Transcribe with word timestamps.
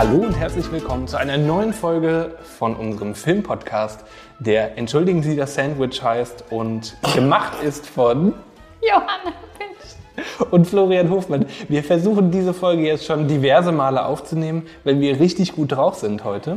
Hallo 0.00 0.24
und 0.24 0.32
herzlich 0.32 0.72
willkommen 0.72 1.06
zu 1.06 1.18
einer 1.18 1.36
neuen 1.36 1.74
Folge 1.74 2.38
von 2.58 2.74
unserem 2.74 3.14
Filmpodcast, 3.14 4.02
der 4.38 4.78
Entschuldigen 4.78 5.22
Sie 5.22 5.36
das 5.36 5.54
Sandwich 5.54 6.02
heißt 6.02 6.44
und 6.48 6.96
gemacht 7.14 7.62
ist 7.62 7.86
von 7.86 8.32
Johanna 8.80 9.34
Pitsch. 9.58 10.46
und 10.50 10.66
Florian 10.66 11.10
Hofmann. 11.10 11.44
Wir 11.68 11.84
versuchen 11.84 12.30
diese 12.30 12.54
Folge 12.54 12.84
jetzt 12.84 13.04
schon 13.04 13.28
diverse 13.28 13.72
Male 13.72 14.06
aufzunehmen, 14.06 14.66
weil 14.84 15.00
wir 15.00 15.20
richtig 15.20 15.52
gut 15.52 15.72
drauf 15.72 15.96
sind 15.96 16.24
heute. 16.24 16.56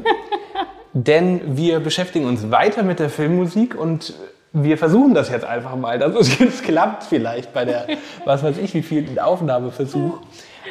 Denn 0.94 1.58
wir 1.58 1.82
beschäftigen 1.82 2.28
uns 2.28 2.50
weiter 2.50 2.82
mit 2.84 3.00
der 3.00 3.10
Filmmusik 3.10 3.78
und 3.78 4.14
wir 4.54 4.78
versuchen 4.78 5.14
das 5.14 5.30
jetzt 5.30 5.44
einfach 5.44 5.76
mal, 5.76 6.00
dass 6.00 6.16
es 6.16 6.40
jetzt 6.40 6.64
klappt 6.64 7.04
vielleicht 7.04 7.52
bei 7.52 7.66
der, 7.66 7.88
was 8.24 8.42
weiß 8.42 8.58
ich, 8.60 8.74
wie 8.74 8.84
viel 8.84 9.20
Aufnahmeversuch. 9.20 10.20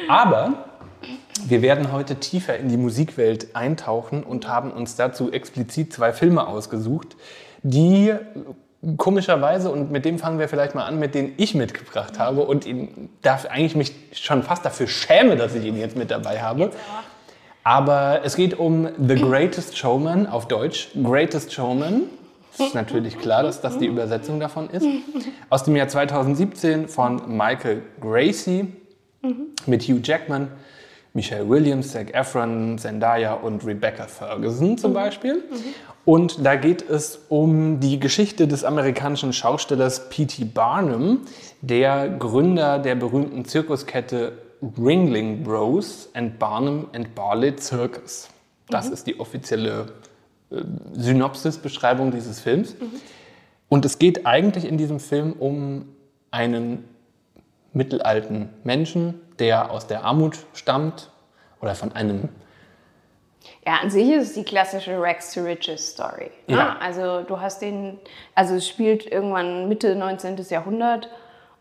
Aber 0.07 0.53
wir 1.45 1.61
werden 1.61 1.91
heute 1.91 2.15
tiefer 2.15 2.57
in 2.57 2.69
die 2.69 2.77
Musikwelt 2.77 3.55
eintauchen 3.55 4.23
und 4.23 4.47
haben 4.47 4.71
uns 4.71 4.95
dazu 4.95 5.31
explizit 5.31 5.93
zwei 5.93 6.13
Filme 6.13 6.47
ausgesucht, 6.47 7.15
die 7.63 8.13
komischerweise, 8.97 9.71
und 9.71 9.91
mit 9.91 10.05
dem 10.05 10.19
fangen 10.19 10.39
wir 10.39 10.49
vielleicht 10.49 10.75
mal 10.75 10.85
an, 10.85 10.99
mit 10.99 11.15
denen 11.15 11.33
ich 11.37 11.55
mitgebracht 11.55 12.19
habe 12.19 12.41
und 12.41 12.65
ihn 12.65 13.09
darf 13.21 13.45
eigentlich 13.45 13.75
mich 13.75 13.93
schon 14.13 14.43
fast 14.43 14.65
dafür 14.65 14.87
schäme, 14.87 15.35
dass 15.35 15.55
ich 15.55 15.65
ihn 15.65 15.77
jetzt 15.77 15.95
mit 15.95 16.11
dabei 16.11 16.41
habe. 16.41 16.71
Aber 17.63 18.21
es 18.25 18.35
geht 18.35 18.59
um 18.59 18.89
The 18.97 19.15
Greatest 19.15 19.77
Showman 19.77 20.27
auf 20.27 20.49
Deutsch. 20.49 20.89
Greatest 21.01 21.53
Showman. 21.53 22.03
Es 22.53 22.59
ist 22.59 22.75
natürlich 22.75 23.17
klar, 23.17 23.41
dass 23.43 23.61
das 23.61 23.77
die 23.77 23.87
Übersetzung 23.87 24.39
davon 24.39 24.69
ist. 24.69 24.85
Aus 25.49 25.63
dem 25.63 25.75
Jahr 25.75 25.87
2017 25.87 26.87
von 26.87 27.37
Michael 27.37 27.81
Gracie 27.99 28.67
mit 29.65 29.83
Hugh 29.83 30.01
Jackman, 30.03 30.49
Michelle 31.13 31.47
Williams, 31.47 31.91
Zac 31.91 32.13
Efron, 32.13 32.77
Zendaya 32.77 33.33
und 33.33 33.65
Rebecca 33.65 34.07
Ferguson 34.07 34.77
zum 34.77 34.93
Beispiel. 34.93 35.43
Und 36.05 36.45
da 36.45 36.55
geht 36.55 36.81
es 36.89 37.19
um 37.29 37.79
die 37.79 37.99
Geschichte 37.99 38.47
des 38.47 38.63
amerikanischen 38.63 39.31
Schaustellers 39.31 40.09
P.T. 40.09 40.45
Barnum, 40.45 41.21
der 41.61 42.09
Gründer 42.09 42.79
der 42.79 42.95
berühmten 42.95 43.45
Zirkuskette 43.45 44.33
Ringling 44.77 45.43
Bros 45.43 46.09
and 46.13 46.39
Barnum 46.39 46.87
and 46.93 47.13
Barley 47.15 47.55
Circus. 47.57 48.29
Das 48.69 48.89
ist 48.89 49.07
die 49.07 49.19
offizielle 49.19 49.87
äh, 50.49 50.61
Synopsis-Beschreibung 50.93 52.11
dieses 52.11 52.39
Films. 52.39 52.75
Und 53.69 53.85
es 53.85 53.99
geht 53.99 54.25
eigentlich 54.25 54.65
in 54.65 54.77
diesem 54.77 54.99
Film 54.99 55.33
um 55.33 55.85
einen 56.31 56.85
mittelalten 57.73 58.49
Menschen, 58.63 59.19
der 59.39 59.71
aus 59.71 59.87
der 59.87 60.03
Armut 60.03 60.37
stammt 60.53 61.09
oder 61.61 61.75
von 61.75 61.91
einem 61.93 62.29
Ja, 63.65 63.77
an 63.81 63.89
sich 63.89 64.09
ist 64.11 64.29
es 64.29 64.33
die 64.33 64.43
klassische 64.43 65.01
Rags 65.01 65.33
to 65.33 65.41
Riches 65.41 65.91
Story. 65.91 66.31
ne? 66.47 66.57
Ja. 66.57 66.77
Also 66.79 67.21
du 67.21 67.39
hast 67.39 67.61
den, 67.61 67.99
also 68.35 68.55
es 68.55 68.67
spielt 68.67 69.05
irgendwann 69.05 69.67
Mitte 69.67 69.95
19. 69.95 70.37
Jahrhundert 70.49 71.09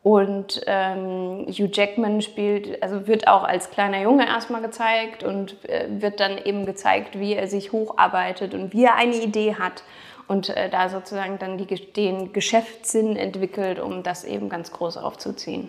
und 0.03 0.63
ähm, 0.67 1.47
Hugh 1.49 1.71
Jackman 1.73 2.23
spielt, 2.23 2.83
also 2.83 3.07
wird 3.07 3.29
auch 3.29 3.45
als 3.45 3.71
kleiner 3.71 4.03
Junge 4.03 4.27
erstmal 4.27 4.61
gezeigt 4.61 5.23
und 5.23 5.65
äh, 5.69 5.87
wird 5.89 6.19
dann 6.19 6.39
eben 6.39 6.67
gezeigt, 6.67 7.19
wie 7.21 7.35
er 7.35 7.47
sich 7.47 7.71
hocharbeitet 7.71 8.53
und 8.53 8.73
wie 8.73 8.85
er 8.85 8.97
eine 8.97 9.15
Idee 9.15 9.55
hat 9.55 9.85
und 10.27 10.49
äh, 10.49 10.69
da 10.69 10.89
sozusagen 10.89 11.39
dann 11.39 11.57
die, 11.57 11.67
den 11.67 12.33
Geschäftssinn 12.33 13.17
entwickelt, 13.17 13.79
um 13.79 14.03
das 14.03 14.25
eben 14.25 14.49
ganz 14.49 14.73
groß 14.73 14.97
aufzuziehen. 14.97 15.69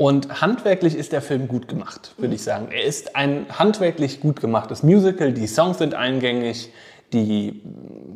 Und 0.00 0.40
handwerklich 0.40 0.96
ist 0.96 1.12
der 1.12 1.20
Film 1.20 1.46
gut 1.46 1.68
gemacht, 1.68 2.14
würde 2.16 2.34
ich 2.34 2.42
sagen. 2.42 2.68
Er 2.72 2.84
ist 2.84 3.16
ein 3.16 3.44
handwerklich 3.52 4.20
gut 4.22 4.40
gemachtes 4.40 4.82
Musical. 4.82 5.30
Die 5.32 5.46
Songs 5.46 5.76
sind 5.76 5.92
eingängig, 5.94 6.72
die 7.12 7.60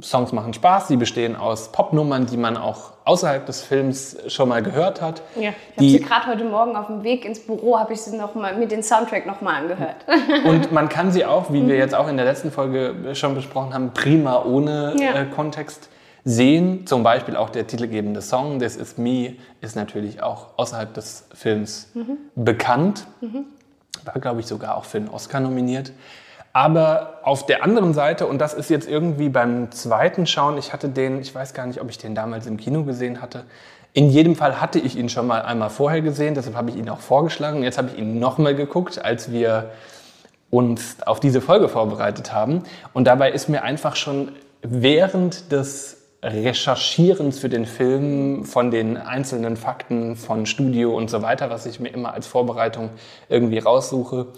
Songs 0.00 0.32
machen 0.32 0.54
Spaß. 0.54 0.88
Sie 0.88 0.96
bestehen 0.96 1.36
aus 1.36 1.72
Popnummern, 1.72 2.24
die 2.24 2.38
man 2.38 2.56
auch 2.56 2.92
außerhalb 3.04 3.44
des 3.44 3.60
Films 3.60 4.16
schon 4.28 4.48
mal 4.48 4.62
gehört 4.62 5.02
hat. 5.02 5.20
Ja, 5.38 5.50
ich 5.50 5.76
habe 5.76 5.88
sie 5.90 6.00
gerade 6.00 6.26
heute 6.28 6.44
Morgen 6.44 6.74
auf 6.74 6.86
dem 6.86 7.02
Weg 7.02 7.26
ins 7.26 7.40
Büro, 7.40 7.78
habe 7.78 7.92
ich 7.92 8.00
sie 8.00 8.16
noch 8.16 8.34
mal 8.34 8.56
mit 8.56 8.72
den 8.72 8.82
Soundtrack 8.82 9.26
nochmal 9.26 9.56
angehört. 9.56 9.96
Und 10.46 10.72
man 10.72 10.88
kann 10.88 11.12
sie 11.12 11.26
auch, 11.26 11.52
wie 11.52 11.68
wir 11.68 11.76
jetzt 11.76 11.94
auch 11.94 12.08
in 12.08 12.16
der 12.16 12.24
letzten 12.24 12.50
Folge 12.50 13.14
schon 13.14 13.34
besprochen 13.34 13.74
haben, 13.74 13.90
prima 13.92 14.42
ohne 14.42 14.96
Ja. 14.98 15.20
äh, 15.20 15.26
Kontext 15.26 15.90
sehen. 16.24 16.86
Zum 16.86 17.02
Beispiel 17.02 17.36
auch 17.36 17.50
der 17.50 17.66
titelgebende 17.66 18.22
Song 18.22 18.58
This 18.58 18.76
Is 18.76 18.98
Me 18.98 19.36
ist 19.60 19.76
natürlich 19.76 20.22
auch 20.22 20.56
außerhalb 20.56 20.92
des 20.94 21.26
Films 21.34 21.88
bekannt. 22.34 23.06
War, 24.04 24.20
glaube 24.20 24.40
ich, 24.40 24.46
sogar 24.46 24.76
auch 24.76 24.84
für 24.84 24.98
einen 24.98 25.08
Oscar 25.08 25.40
nominiert. 25.40 25.92
Aber 26.52 27.20
auf 27.24 27.46
der 27.46 27.64
anderen 27.64 27.94
Seite, 27.94 28.26
und 28.26 28.38
das 28.38 28.54
ist 28.54 28.70
jetzt 28.70 28.88
irgendwie 28.88 29.28
beim 29.28 29.72
zweiten 29.72 30.24
Schauen, 30.24 30.56
ich 30.56 30.72
hatte 30.72 30.88
den, 30.88 31.20
ich 31.20 31.34
weiß 31.34 31.52
gar 31.52 31.66
nicht, 31.66 31.80
ob 31.80 31.90
ich 31.90 31.98
den 31.98 32.14
damals 32.14 32.46
im 32.46 32.58
Kino 32.58 32.84
gesehen 32.84 33.20
hatte. 33.20 33.44
In 33.92 34.08
jedem 34.08 34.36
Fall 34.36 34.60
hatte 34.60 34.78
ich 34.78 34.96
ihn 34.96 35.08
schon 35.08 35.26
mal 35.26 35.42
einmal 35.42 35.70
vorher 35.70 36.00
gesehen, 36.00 36.34
deshalb 36.34 36.56
habe 36.56 36.70
ich 36.70 36.76
ihn 36.76 36.88
auch 36.88 37.00
vorgeschlagen. 37.00 37.62
Jetzt 37.62 37.78
habe 37.78 37.90
ich 37.92 37.98
ihn 37.98 38.18
nochmal 38.18 38.54
geguckt, 38.54 39.04
als 39.04 39.32
wir 39.32 39.70
uns 40.50 41.02
auf 41.04 41.18
diese 41.18 41.40
Folge 41.40 41.68
vorbereitet 41.68 42.32
haben. 42.32 42.62
Und 42.92 43.04
dabei 43.04 43.32
ist 43.32 43.48
mir 43.48 43.64
einfach 43.64 43.96
schon 43.96 44.30
während 44.62 45.50
des 45.50 46.03
Recherchierens 46.24 47.38
für 47.38 47.50
den 47.50 47.66
Film 47.66 48.44
von 48.44 48.70
den 48.70 48.96
einzelnen 48.96 49.56
Fakten 49.56 50.16
von 50.16 50.46
Studio 50.46 50.96
und 50.96 51.10
so 51.10 51.20
weiter, 51.20 51.50
was 51.50 51.66
ich 51.66 51.80
mir 51.80 51.90
immer 51.90 52.14
als 52.14 52.26
Vorbereitung 52.26 52.90
irgendwie 53.28 53.58
raussuche, 53.58 54.28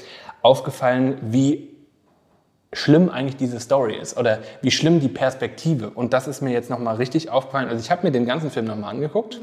aufgefallen, 0.43 1.19
wie 1.23 1.77
schlimm 2.73 3.09
eigentlich 3.09 3.37
diese 3.37 3.61
Story 3.61 3.97
ist 3.97 4.17
oder 4.17 4.41
wie 4.63 4.73
schlimm 4.73 4.99
die 4.99 5.09
Perspektive. 5.09 5.91
Und 5.91 6.13
das 6.13 6.27
ist 6.27 6.43
mir 6.43 6.51
jetzt 6.51 6.71
nochmal 6.71 6.97
richtig 6.97 7.31
aufgefallen. 7.31 7.69
Also 7.69 7.81
ich 7.81 7.91
habe 7.93 8.05
mir 8.05 8.13
den 8.13 8.27
ganzen 8.27 8.51
Film 8.51 8.67
nochmal 8.67 8.91
angeguckt. 8.91 9.41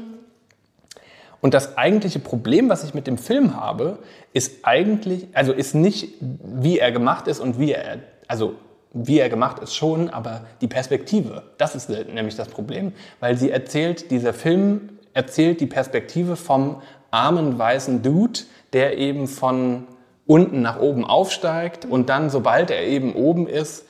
Und 1.40 1.54
das 1.54 1.76
eigentliche 1.76 2.18
Problem, 2.18 2.68
was 2.68 2.84
ich 2.84 2.94
mit 2.94 3.06
dem 3.06 3.18
Film 3.18 3.56
habe, 3.56 3.98
ist 4.32 4.64
eigentlich, 4.64 5.28
also 5.32 5.52
ist 5.52 5.74
nicht, 5.74 6.14
wie 6.20 6.78
er 6.78 6.92
gemacht 6.92 7.26
ist 7.26 7.40
und 7.40 7.58
wie 7.58 7.72
er, 7.72 7.98
also 8.28 8.54
wie 8.94 9.18
er 9.18 9.28
gemacht 9.28 9.58
ist 9.58 9.74
schon, 9.74 10.08
aber 10.08 10.42
die 10.60 10.68
Perspektive. 10.68 11.42
Das 11.58 11.74
ist 11.74 11.90
nämlich 11.90 12.36
das 12.36 12.48
Problem, 12.48 12.92
weil 13.20 13.36
sie 13.36 13.50
erzählt, 13.50 14.10
dieser 14.10 14.32
Film 14.32 14.88
erzählt 15.12 15.60
die 15.60 15.66
Perspektive 15.66 16.36
vom 16.36 16.80
armen 17.10 17.58
weißen 17.58 18.02
Dude, 18.02 18.40
der 18.72 18.96
eben 18.96 19.26
von 19.26 19.86
unten 20.26 20.62
nach 20.62 20.78
oben 20.78 21.04
aufsteigt 21.04 21.84
und 21.84 22.08
dann, 22.08 22.30
sobald 22.30 22.70
er 22.70 22.86
eben 22.86 23.14
oben 23.14 23.46
ist, 23.46 23.86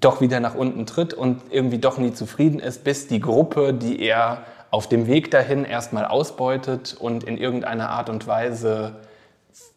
doch 0.00 0.20
wieder 0.20 0.40
nach 0.40 0.54
unten 0.54 0.86
tritt 0.86 1.14
und 1.14 1.40
irgendwie 1.50 1.78
doch 1.78 1.98
nie 1.98 2.12
zufrieden 2.12 2.58
ist, 2.58 2.84
bis 2.84 3.06
die 3.06 3.20
Gruppe, 3.20 3.72
die 3.72 4.00
er 4.00 4.42
auf 4.70 4.88
dem 4.88 5.06
Weg 5.06 5.30
dahin 5.30 5.64
erstmal 5.64 6.04
ausbeutet 6.04 6.96
und 6.98 7.24
in 7.24 7.38
irgendeiner 7.38 7.90
Art 7.90 8.08
und 8.08 8.26
Weise 8.26 8.96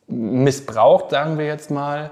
missbraucht, 0.07 1.11
sagen 1.11 1.37
wir 1.37 1.45
jetzt 1.45 1.69
mal, 1.69 2.09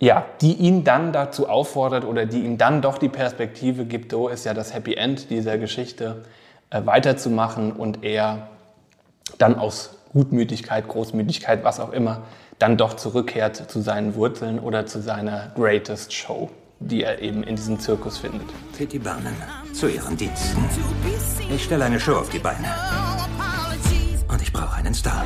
ja, 0.00 0.24
die 0.40 0.54
ihn 0.54 0.82
dann 0.82 1.12
dazu 1.12 1.48
auffordert 1.48 2.04
oder 2.04 2.24
die 2.24 2.40
ihm 2.40 2.56
dann 2.56 2.80
doch 2.80 2.98
die 2.98 3.10
Perspektive 3.10 3.84
gibt, 3.84 4.12
so 4.12 4.28
ist 4.28 4.46
ja 4.46 4.54
das 4.54 4.74
Happy 4.74 4.94
End 4.94 5.30
dieser 5.30 5.58
Geschichte, 5.58 6.24
äh, 6.70 6.80
weiterzumachen 6.84 7.72
und 7.72 8.02
er 8.02 8.48
dann 9.38 9.56
aus 9.56 9.98
Gutmütigkeit, 10.12 10.88
Großmütigkeit, 10.88 11.64
was 11.64 11.80
auch 11.80 11.92
immer, 11.92 12.22
dann 12.58 12.76
doch 12.76 12.94
zurückkehrt 12.94 13.70
zu 13.70 13.80
seinen 13.80 14.14
Wurzeln 14.14 14.58
oder 14.58 14.86
zu 14.86 15.00
seiner 15.00 15.52
Greatest 15.54 16.12
Show, 16.12 16.50
die 16.80 17.04
er 17.04 17.20
eben 17.20 17.42
in 17.42 17.56
diesem 17.56 17.78
Zirkus 17.78 18.18
findet. 18.18 18.48
Kitty 18.76 18.98
Barnum, 18.98 19.34
zu 19.72 19.86
Ihren 19.86 20.16
Diensten. 20.16 20.64
Ich 21.54 21.64
stelle 21.64 21.84
eine 21.84 22.00
Show 22.00 22.16
auf 22.16 22.30
die 22.30 22.38
Beine. 22.38 22.74
Und 24.28 24.40
ich 24.40 24.52
brauche 24.52 24.76
einen 24.76 24.94
Star. 24.94 25.24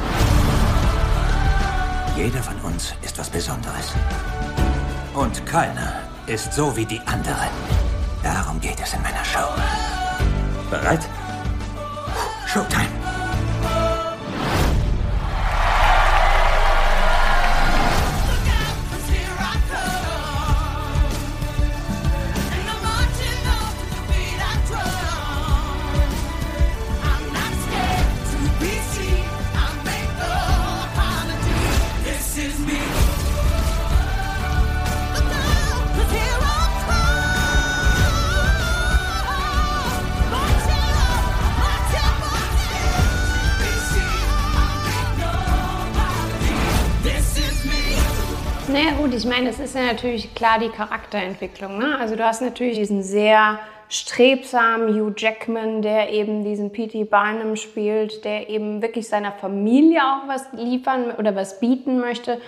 Jeder 2.17 2.43
von 2.43 2.73
uns 2.73 2.95
ist 3.03 3.19
was 3.19 3.29
Besonderes. 3.29 3.93
Und 5.15 5.47
keiner 5.47 6.01
ist 6.27 6.53
so 6.53 6.77
wie 6.77 6.85
die 6.85 7.01
anderen. 7.07 7.49
Darum 8.23 8.61
geht 8.61 8.81
es 8.83 8.93
in 8.95 9.03
meiner 9.03 9.25
Show. 9.25 9.49
Bereit? 10.71 11.09
Showtime. 12.47 13.04
Meine, 49.35 49.51
es 49.51 49.59
ist 49.59 49.75
ja 49.75 49.83
natürlich 49.83 50.35
klar 50.35 50.59
die 50.61 50.69
Charakterentwicklung. 50.69 51.79
Ne? 51.79 51.99
Also 51.99 52.15
du 52.15 52.25
hast 52.25 52.41
natürlich 52.41 52.79
diesen 52.79 53.03
sehr 53.03 53.59
strebsamen 53.89 54.95
Hugh 54.95 55.13
Jackman, 55.17 55.83
der 55.83 56.11
eben 56.11 56.45
diesen 56.45 56.71
P.T. 56.71 57.05
Barnum 57.05 57.57
spielt, 57.57 58.25
der 58.25 58.49
eben 58.49 58.81
wirklich 58.81 59.09
seiner 59.09 59.33
Familie 59.33 60.01
auch 60.03 60.29
was 60.29 60.47
liefern 60.53 61.11
oder 61.19 61.35
was 61.35 61.59
bieten 61.59 61.99
möchte. 61.99 62.41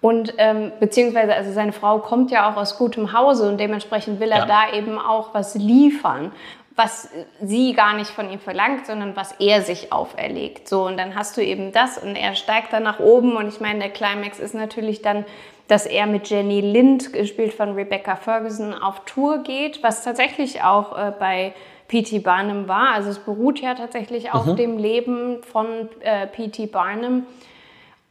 Und 0.00 0.34
ähm, 0.38 0.72
beziehungsweise, 0.80 1.32
also 1.32 1.52
seine 1.52 1.72
Frau 1.72 2.00
kommt 2.00 2.32
ja 2.32 2.50
auch 2.50 2.56
aus 2.56 2.76
gutem 2.76 3.12
Hause 3.12 3.48
und 3.48 3.58
dementsprechend 3.58 4.18
will 4.18 4.32
er 4.32 4.38
ja. 4.38 4.46
da 4.46 4.76
eben 4.76 4.98
auch 4.98 5.34
was 5.34 5.54
liefern 5.54 6.32
was 6.74 7.10
sie 7.42 7.74
gar 7.74 7.94
nicht 7.94 8.10
von 8.10 8.30
ihm 8.30 8.38
verlangt, 8.38 8.86
sondern 8.86 9.14
was 9.14 9.32
er 9.32 9.60
sich 9.60 9.92
auferlegt. 9.92 10.68
So, 10.68 10.86
und 10.86 10.96
dann 10.96 11.14
hast 11.14 11.36
du 11.36 11.42
eben 11.42 11.70
das 11.70 11.98
und 11.98 12.16
er 12.16 12.34
steigt 12.34 12.72
dann 12.72 12.82
nach 12.82 12.98
oben 12.98 13.36
und 13.36 13.46
ich 13.48 13.60
meine, 13.60 13.80
der 13.80 13.90
Climax 13.90 14.38
ist 14.38 14.54
natürlich 14.54 15.02
dann 15.02 15.26
dass 15.72 15.86
er 15.86 16.06
mit 16.06 16.28
Jenny 16.28 16.60
Lind, 16.60 17.14
gespielt 17.14 17.54
von 17.54 17.72
Rebecca 17.72 18.14
Ferguson, 18.14 18.74
auf 18.74 19.06
Tour 19.06 19.38
geht, 19.42 19.82
was 19.82 20.04
tatsächlich 20.04 20.62
auch 20.62 20.94
äh, 20.94 21.14
bei 21.18 21.54
P.T. 21.88 22.18
Barnum 22.18 22.68
war. 22.68 22.92
Also 22.92 23.08
es 23.08 23.18
beruht 23.18 23.58
ja 23.58 23.74
tatsächlich 23.74 24.24
mhm. 24.24 24.30
auf 24.32 24.54
dem 24.54 24.76
Leben 24.76 25.42
von 25.42 25.88
äh, 26.00 26.26
P.T. 26.26 26.66
Barnum. 26.66 27.22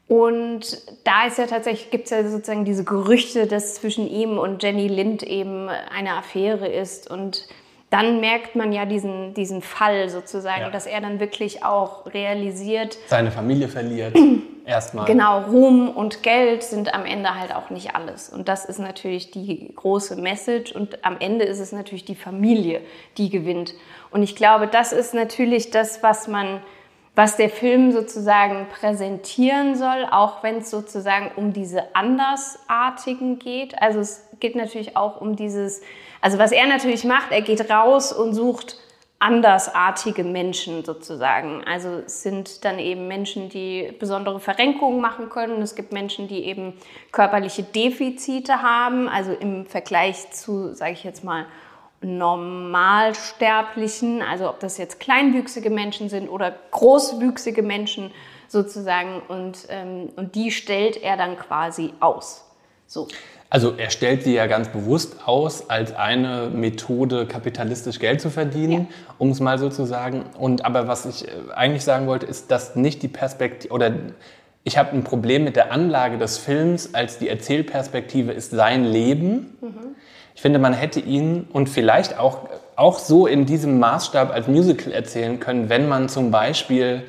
Und 0.07 0.81
da 1.03 1.27
ist 1.27 1.37
ja 1.37 1.45
tatsächlich, 1.45 1.91
gibt 1.91 2.05
es 2.05 2.09
ja 2.09 2.27
sozusagen 2.27 2.65
diese 2.65 2.83
Gerüchte, 2.83 3.45
dass 3.45 3.75
zwischen 3.75 4.09
ihm 4.09 4.39
und 4.39 4.63
Jenny 4.63 4.87
Lind 4.87 5.21
eben 5.21 5.69
eine 5.69 6.13
Affäre 6.15 6.67
ist. 6.67 7.11
Und 7.11 7.47
dann 7.91 8.21
merkt 8.21 8.55
man 8.55 8.71
ja 8.71 8.85
diesen, 8.85 9.33
diesen 9.33 9.61
Fall 9.61 10.09
sozusagen, 10.09 10.61
ja. 10.61 10.69
dass 10.69 10.85
er 10.87 11.01
dann 11.01 11.19
wirklich 11.19 11.63
auch 11.63 12.05
realisiert. 12.05 12.97
Seine 13.07 13.31
Familie 13.31 13.67
verliert. 13.67 14.17
Erstmal. 14.65 15.05
Genau, 15.05 15.41
Ruhm 15.41 15.89
und 15.89 16.23
Geld 16.23 16.63
sind 16.63 16.93
am 16.93 17.05
Ende 17.05 17.37
halt 17.37 17.53
auch 17.53 17.69
nicht 17.69 17.93
alles. 17.93 18.29
Und 18.29 18.47
das 18.47 18.63
ist 18.63 18.79
natürlich 18.79 19.31
die 19.31 19.73
große 19.75 20.15
Message. 20.15 20.71
Und 20.71 21.03
am 21.03 21.17
Ende 21.19 21.43
ist 21.43 21.59
es 21.59 21.73
natürlich 21.73 22.05
die 22.05 22.15
Familie, 22.15 22.79
die 23.17 23.29
gewinnt. 23.29 23.73
Und 24.09 24.23
ich 24.23 24.37
glaube, 24.37 24.67
das 24.67 24.93
ist 24.93 25.13
natürlich 25.13 25.71
das, 25.71 26.01
was 26.01 26.29
man, 26.29 26.61
was 27.15 27.35
der 27.35 27.49
Film 27.49 27.91
sozusagen 27.91 28.67
präsentieren 28.69 29.75
soll, 29.75 30.07
auch 30.09 30.43
wenn 30.43 30.57
es 30.57 30.69
sozusagen 30.69 31.31
um 31.35 31.51
diese 31.51 31.95
Andersartigen 31.95 33.37
geht. 33.37 33.81
Also 33.81 33.99
es 33.99 34.25
geht 34.39 34.55
natürlich 34.55 34.95
auch 34.95 35.19
um 35.19 35.35
dieses, 35.35 35.81
also 36.21 36.37
was 36.37 36.51
er 36.51 36.67
natürlich 36.67 37.03
macht, 37.03 37.31
er 37.31 37.41
geht 37.41 37.69
raus 37.69 38.13
und 38.13 38.33
sucht 38.33 38.77
andersartige 39.19 40.23
Menschen 40.23 40.83
sozusagen. 40.83 41.63
Also 41.65 42.01
es 42.05 42.23
sind 42.23 42.65
dann 42.65 42.79
eben 42.79 43.07
Menschen, 43.07 43.49
die 43.49 43.93
besondere 43.99 44.39
Verrenkungen 44.39 44.99
machen 44.99 45.29
können. 45.29 45.61
Es 45.61 45.75
gibt 45.75 45.91
Menschen, 45.93 46.27
die 46.27 46.45
eben 46.45 46.73
körperliche 47.11 47.61
Defizite 47.61 48.63
haben, 48.63 49.07
also 49.07 49.31
im 49.33 49.67
Vergleich 49.67 50.31
zu, 50.31 50.73
sage 50.73 50.93
ich 50.93 51.03
jetzt 51.03 51.23
mal, 51.23 51.45
Normalsterblichen, 52.01 54.21
also 54.21 54.49
ob 54.49 54.59
das 54.59 54.77
jetzt 54.77 54.99
kleinwüchsige 54.99 55.69
Menschen 55.69 56.09
sind 56.09 56.29
oder 56.29 56.53
großwüchsige 56.71 57.61
Menschen 57.61 58.11
sozusagen 58.47 59.21
und, 59.27 59.67
ähm, 59.69 60.09
und 60.15 60.35
die 60.35 60.51
stellt 60.51 61.01
er 61.01 61.15
dann 61.15 61.37
quasi 61.37 61.93
aus. 61.99 62.45
So. 62.87 63.07
Also 63.49 63.73
er 63.77 63.89
stellt 63.89 64.23
sie 64.23 64.33
ja 64.33 64.47
ganz 64.47 64.69
bewusst 64.69 65.27
aus 65.27 65.69
als 65.69 65.93
eine 65.93 66.49
Methode, 66.53 67.25
kapitalistisch 67.25 67.99
Geld 67.99 68.21
zu 68.21 68.29
verdienen, 68.29 68.87
ja. 68.89 69.13
um 69.17 69.29
es 69.29 69.39
mal 69.39 69.59
so 69.59 69.69
zu 69.69 69.85
sagen. 69.85 70.23
Und 70.37 70.65
aber 70.65 70.87
was 70.87 71.05
ich 71.05 71.27
äh, 71.27 71.31
eigentlich 71.53 71.83
sagen 71.83 72.07
wollte, 72.07 72.25
ist, 72.25 72.49
dass 72.49 72.75
nicht 72.75 73.03
die 73.03 73.09
Perspektive 73.09 73.73
oder 73.73 73.93
ich 74.63 74.77
habe 74.77 74.91
ein 74.91 75.03
Problem 75.03 75.43
mit 75.43 75.55
der 75.55 75.71
Anlage 75.71 76.17
des 76.17 76.37
Films, 76.37 76.93
als 76.93 77.17
die 77.17 77.27
Erzählperspektive 77.27 78.31
ist 78.31 78.51
sein 78.51 78.85
Leben. 78.85 79.57
Mhm. 79.59 79.95
Ich 80.41 80.43
finde, 80.43 80.57
man 80.57 80.73
hätte 80.73 80.99
ihn 80.99 81.47
und 81.53 81.69
vielleicht 81.69 82.17
auch, 82.17 82.39
auch 82.75 82.97
so 82.97 83.27
in 83.27 83.45
diesem 83.45 83.77
Maßstab 83.77 84.33
als 84.33 84.47
Musical 84.47 84.91
erzählen 84.91 85.39
können, 85.39 85.69
wenn 85.69 85.87
man 85.87 86.09
zum 86.09 86.31
Beispiel 86.31 87.03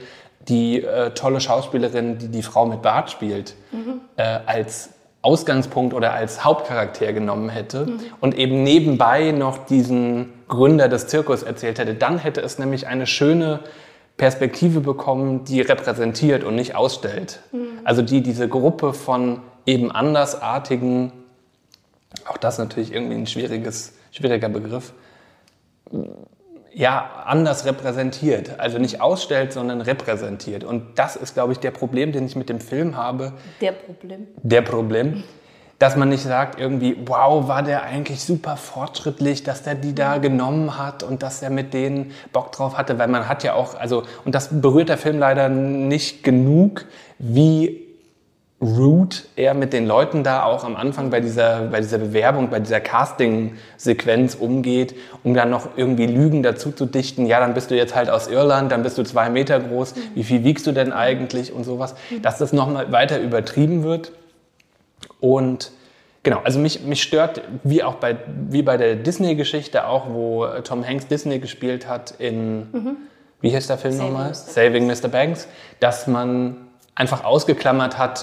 die 0.49 0.83
äh, 0.83 1.13
tolle 1.13 1.41
Schauspielerin, 1.41 2.19
die 2.19 2.29
die 2.29 2.43
Frau 2.43 2.67
mit 2.67 2.83
Bart 2.83 3.11
spielt, 3.11 3.55
mhm. 3.73 4.03
äh, 4.19 4.41
als 4.45 4.91
Ausgangspunkt 5.23 5.95
oder 5.95 6.13
als 6.13 6.45
Hauptcharakter 6.45 7.15
genommen 7.15 7.49
hätte 7.49 7.87
mhm. 7.87 8.01
und 8.21 8.37
eben 8.37 8.65
nebenbei 8.65 9.31
noch 9.31 9.65
diesen 9.65 10.35
Gründer 10.49 10.91
des 10.91 11.07
Zirkus 11.07 11.43
erzählt 11.43 11.79
hätte, 11.79 11.95
dann 11.95 12.19
hätte 12.19 12.43
es 12.43 12.59
nämlich 12.59 12.87
eine 12.87 13.07
schöne 13.07 13.61
Perspektive 14.19 14.81
bekommen, 14.81 15.45
die 15.45 15.63
repräsentiert 15.63 16.45
und 16.45 16.55
nicht 16.55 16.75
ausstellt. 16.77 17.41
Mhm. 17.53 17.81
Also 17.85 18.03
die 18.03 18.21
diese 18.21 18.47
Gruppe 18.47 18.93
von 18.93 19.41
eben 19.65 19.91
andersartigen, 19.91 21.13
auch 22.27 22.37
das 22.37 22.59
natürlich 22.59 22.93
irgendwie 22.93 23.15
ein 23.15 23.27
schwieriges, 23.27 23.95
schwieriger 24.11 24.49
Begriff, 24.49 24.93
ja, 26.75 27.25
anders 27.27 27.65
repräsentiert. 27.65 28.59
Also 28.59 28.79
nicht 28.79 29.01
ausstellt, 29.01 29.53
sondern 29.53 29.81
repräsentiert. 29.81 30.65
Und 30.65 30.99
das 30.99 31.17
ist, 31.17 31.35
glaube 31.35 31.53
ich, 31.53 31.59
der 31.59 31.71
Problem, 31.71 32.13
den 32.13 32.27
ich 32.27 32.37
mit 32.37 32.49
dem 32.49 32.61
Film 32.61 32.97
habe. 32.97 33.33
Der 33.61 33.73
Problem. 33.73 34.27
Der 34.43 34.63
Problem. 34.63 35.23
Dass 35.79 35.97
man 35.97 36.09
nicht 36.11 36.23
sagt 36.23 36.61
irgendwie, 36.61 36.97
wow, 37.07 37.49
war 37.49 37.63
der 37.63 37.83
eigentlich 37.83 38.23
super 38.23 38.57
fortschrittlich, 38.57 39.43
dass 39.43 39.65
der 39.65 39.75
die 39.75 39.95
da 39.95 40.19
genommen 40.19 40.79
hat 40.79 41.03
und 41.03 41.23
dass 41.23 41.43
er 41.43 41.51
mit 41.51 41.75
denen 41.75 42.13
Bock 42.33 42.53
drauf 42.53 42.79
hatte, 42.79 42.99
weil 42.99 43.09
man 43.09 43.29
hat 43.29 43.43
ja 43.43 43.55
auch, 43.55 43.75
also, 43.75 44.05
und 44.25 44.35
das 44.35 44.61
berührt 44.61 44.89
der 44.89 44.99
Film 44.99 45.19
leider 45.19 45.49
nicht 45.49 46.23
genug, 46.23 46.87
wie 47.19 47.82
rude 48.63 49.17
er 49.35 49.55
mit 49.55 49.73
den 49.73 49.87
Leuten 49.87 50.23
da 50.23 50.45
auch 50.45 50.63
am 50.63 50.77
Anfang 50.77 51.11
bei 51.11 51.21
dieser, 51.21 51.63
bei 51.63 51.81
dieser 51.81 51.99
Bewerbung, 51.99 52.49
bei 52.49 52.61
dieser 52.61 52.81
Casting-Sequenz 52.81 54.37
umgeht, 54.37 54.95
um 55.25 55.35
dann 55.35 55.51
noch 55.51 55.71
irgendwie 55.77 56.07
Lügen 56.07 56.45
dazu 56.45 56.71
zu 56.71 56.87
dichten. 56.87 57.27
Ja, 57.27 57.41
dann 57.41 57.55
bist 57.55 57.73
du 57.73 57.77
jetzt 57.77 57.97
halt 57.97 58.09
aus 58.09 58.29
Irland, 58.29 58.71
dann 58.71 58.85
bist 58.85 58.97
du 58.99 59.03
zwei 59.03 59.31
Meter 59.31 59.59
groß, 59.59 59.95
wie 60.15 60.23
viel 60.23 60.45
wiegst 60.45 60.65
du 60.69 60.73
denn 60.73 60.93
eigentlich 60.93 61.53
und 61.53 61.65
sowas. 61.65 61.97
Dass 62.23 62.39
das 62.39 62.53
nochmal 62.53 62.93
weiter 62.93 63.21
übertrieben 63.21 63.83
wird. 63.83 64.13
Und 65.19 65.73
genau, 66.23 66.41
also 66.45 66.61
mich, 66.61 66.83
mich 66.85 67.03
stört, 67.03 67.43
wie 67.65 67.83
auch 67.83 67.97
bei, 67.97 68.17
wie 68.49 68.63
bei 68.63 68.77
der 68.77 68.95
Disney-Geschichte 68.95 69.89
auch, 69.89 70.07
wo 70.09 70.47
Tom 70.63 70.87
Hanks 70.87 71.09
Disney 71.09 71.41
gespielt 71.41 71.89
hat 71.89 72.15
in, 72.19 72.71
mhm. 72.71 72.97
wie 73.41 73.53
heißt 73.53 73.69
der 73.69 73.79
Film 73.79 73.97
nochmal? 73.97 74.33
Saving 74.35 74.87
Mr. 74.87 75.09
Banks, 75.09 75.49
dass 75.81 76.07
man 76.07 76.69
einfach 76.95 77.25
ausgeklammert 77.25 77.99
hat, 77.99 78.23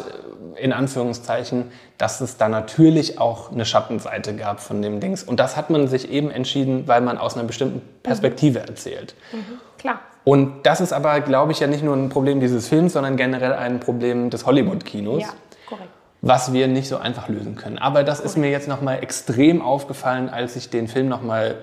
äh, 0.55 0.63
in 0.63 0.73
Anführungszeichen, 0.73 1.71
dass 1.97 2.21
es 2.21 2.37
da 2.37 2.49
natürlich 2.49 3.19
auch 3.19 3.51
eine 3.51 3.65
Schattenseite 3.65 4.35
gab 4.35 4.59
von 4.59 4.81
dem 4.81 4.99
Dings. 4.99 5.23
Und 5.23 5.39
das 5.39 5.55
hat 5.55 5.69
man 5.69 5.87
sich 5.87 6.11
eben 6.11 6.31
entschieden, 6.31 6.87
weil 6.87 7.01
man 7.01 7.17
aus 7.17 7.35
einer 7.35 7.45
bestimmten 7.45 7.81
Perspektive 8.03 8.59
mhm. 8.59 8.65
erzählt. 8.65 9.15
Mhm, 9.31 9.59
klar. 9.77 9.99
Und 10.25 10.63
das 10.63 10.81
ist 10.81 10.93
aber, 10.93 11.21
glaube 11.21 11.53
ich, 11.53 11.59
ja 11.59 11.67
nicht 11.67 11.83
nur 11.83 11.95
ein 11.95 12.09
Problem 12.09 12.39
dieses 12.39 12.67
Films, 12.67 12.93
sondern 12.93 13.15
generell 13.15 13.53
ein 13.53 13.79
Problem 13.79 14.29
des 14.29 14.45
Hollywood-Kinos. 14.45 15.23
Ja, 15.23 15.29
korrekt. 15.67 15.89
Was 16.21 16.51
wir 16.51 16.67
nicht 16.67 16.89
so 16.89 16.97
einfach 16.97 17.29
lösen 17.29 17.55
können. 17.55 17.77
Aber 17.77 18.03
das 18.03 18.17
korrekt. 18.17 18.35
ist 18.35 18.37
mir 18.37 18.51
jetzt 18.51 18.67
nochmal 18.67 19.01
extrem 19.01 19.61
aufgefallen, 19.61 20.29
als 20.29 20.55
ich 20.57 20.69
den 20.69 20.87
Film 20.87 21.07
nochmal 21.07 21.55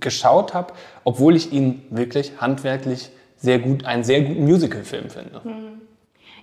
geschaut 0.00 0.52
habe, 0.52 0.74
obwohl 1.04 1.36
ich 1.36 1.52
ihn 1.52 1.84
wirklich 1.90 2.32
handwerklich 2.38 3.10
sehr 3.36 3.58
gut, 3.58 3.84
einen 3.86 4.04
sehr 4.04 4.20
guten 4.22 4.44
Musical-Film 4.44 5.08
finde. 5.08 5.40
Mhm. 5.42 5.80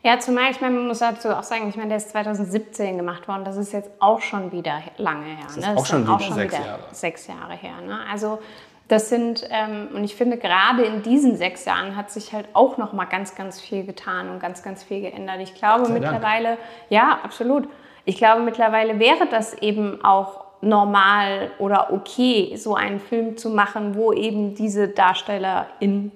Ja, 0.04 0.18
zumal, 0.20 0.52
ich 0.52 0.62
meine, 0.62 0.76
man 0.76 0.88
muss 0.88 1.00
dazu 1.00 1.30
auch 1.30 1.44
sagen, 1.44 1.68
ich 1.68 1.76
meine, 1.76 1.90
der 1.90 1.98
ist 1.98 2.10
2017 2.12 2.98
gemacht 2.98 3.28
worden. 3.28 3.44
Das 3.44 3.58
ist 3.58 3.74
jetzt 3.74 3.90
auch 4.00 4.22
schon 4.22 4.52
wieder 4.52 4.82
lange 4.98 5.26
her. 5.26 5.38
Das 5.44 5.58
ist 5.58 5.66
ne? 5.66 5.74
das 5.74 5.78
auch 5.78 5.86
schon, 5.86 6.04
wieder, 6.04 6.14
auch 6.14 6.20
schon 6.22 6.36
sechs 6.36 6.54
wieder 6.54 6.66
Jahre. 6.66 6.84
Sechs 6.92 7.28
Jahre 7.28 7.54
her. 7.54 7.82
Ne? 7.86 8.00
Also 8.10 8.40
das 8.88 9.10
sind, 9.10 9.48
ähm, 9.52 9.90
und 9.94 10.04
ich 10.04 10.16
finde, 10.16 10.38
gerade 10.38 10.84
in 10.84 11.04
diesen 11.04 11.36
sechs 11.36 11.66
Jahren 11.66 11.96
hat 11.96 12.12
sich 12.12 12.34
halt 12.34 12.48
auch 12.54 12.78
noch 12.78 12.94
mal 12.94 13.06
ganz, 13.06 13.36
ganz 13.36 13.60
viel 13.60 13.86
getan 13.86 14.30
und 14.30 14.40
ganz, 14.40 14.64
ganz 14.64 14.84
viel 14.84 15.02
geändert. 15.02 15.38
Ich 15.42 15.54
glaube 15.54 15.90
mittlerweile, 15.90 16.48
Dank. 16.48 16.60
ja, 16.90 17.20
absolut. 17.22 17.68
Ich 18.06 18.18
glaube, 18.18 18.42
mittlerweile 18.42 19.00
wäre 19.00 19.28
das 19.30 19.54
eben 19.54 20.04
auch 20.04 20.46
normal 20.62 21.52
oder 21.60 21.94
okay, 21.94 22.56
so 22.58 22.76
einen 22.76 23.00
Film 23.00 23.38
zu 23.38 23.50
machen, 23.50 23.96
wo 23.96 24.12
eben 24.12 24.56
diese 24.56 24.88
Darsteller 24.88 25.68
in 25.80 26.12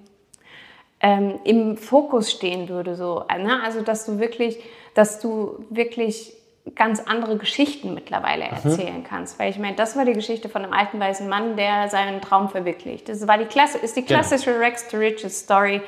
ähm, 1.03 1.39
im 1.43 1.77
Fokus 1.77 2.31
stehen 2.31 2.69
würde. 2.69 2.95
So, 2.95 3.25
ne? 3.37 3.61
Also 3.61 3.81
dass 3.81 4.05
du 4.05 4.17
wirklich, 4.19 4.57
dass 4.95 5.19
du 5.19 5.63
wirklich 5.69 6.33
ganz 6.75 7.01
andere 7.01 7.37
Geschichten 7.37 7.93
mittlerweile 7.93 8.45
mhm. 8.45 8.51
erzählen 8.51 8.99
mhm. 8.99 9.03
kannst. 9.03 9.37
Weil 9.37 9.51
ich 9.51 9.59
meine, 9.59 9.75
das 9.75 9.95
war 9.97 10.05
die 10.05 10.13
Geschichte 10.13 10.49
von 10.49 10.63
einem 10.63 10.73
alten 10.73 10.99
weißen 10.99 11.27
Mann, 11.27 11.57
der 11.57 11.89
seinen 11.89 12.21
Traum 12.21 12.49
verwirklicht. 12.49 13.09
Das 13.09 13.27
war 13.27 13.37
die 13.37 13.45
Klasse, 13.45 13.77
ist 13.77 13.97
die 13.97 14.05
genau. 14.05 14.21
klassische 14.21 14.51
genau. 14.51 14.63
Rex 14.63 14.87
to 14.87 14.97
Riches 14.97 15.41
Story, 15.41 15.81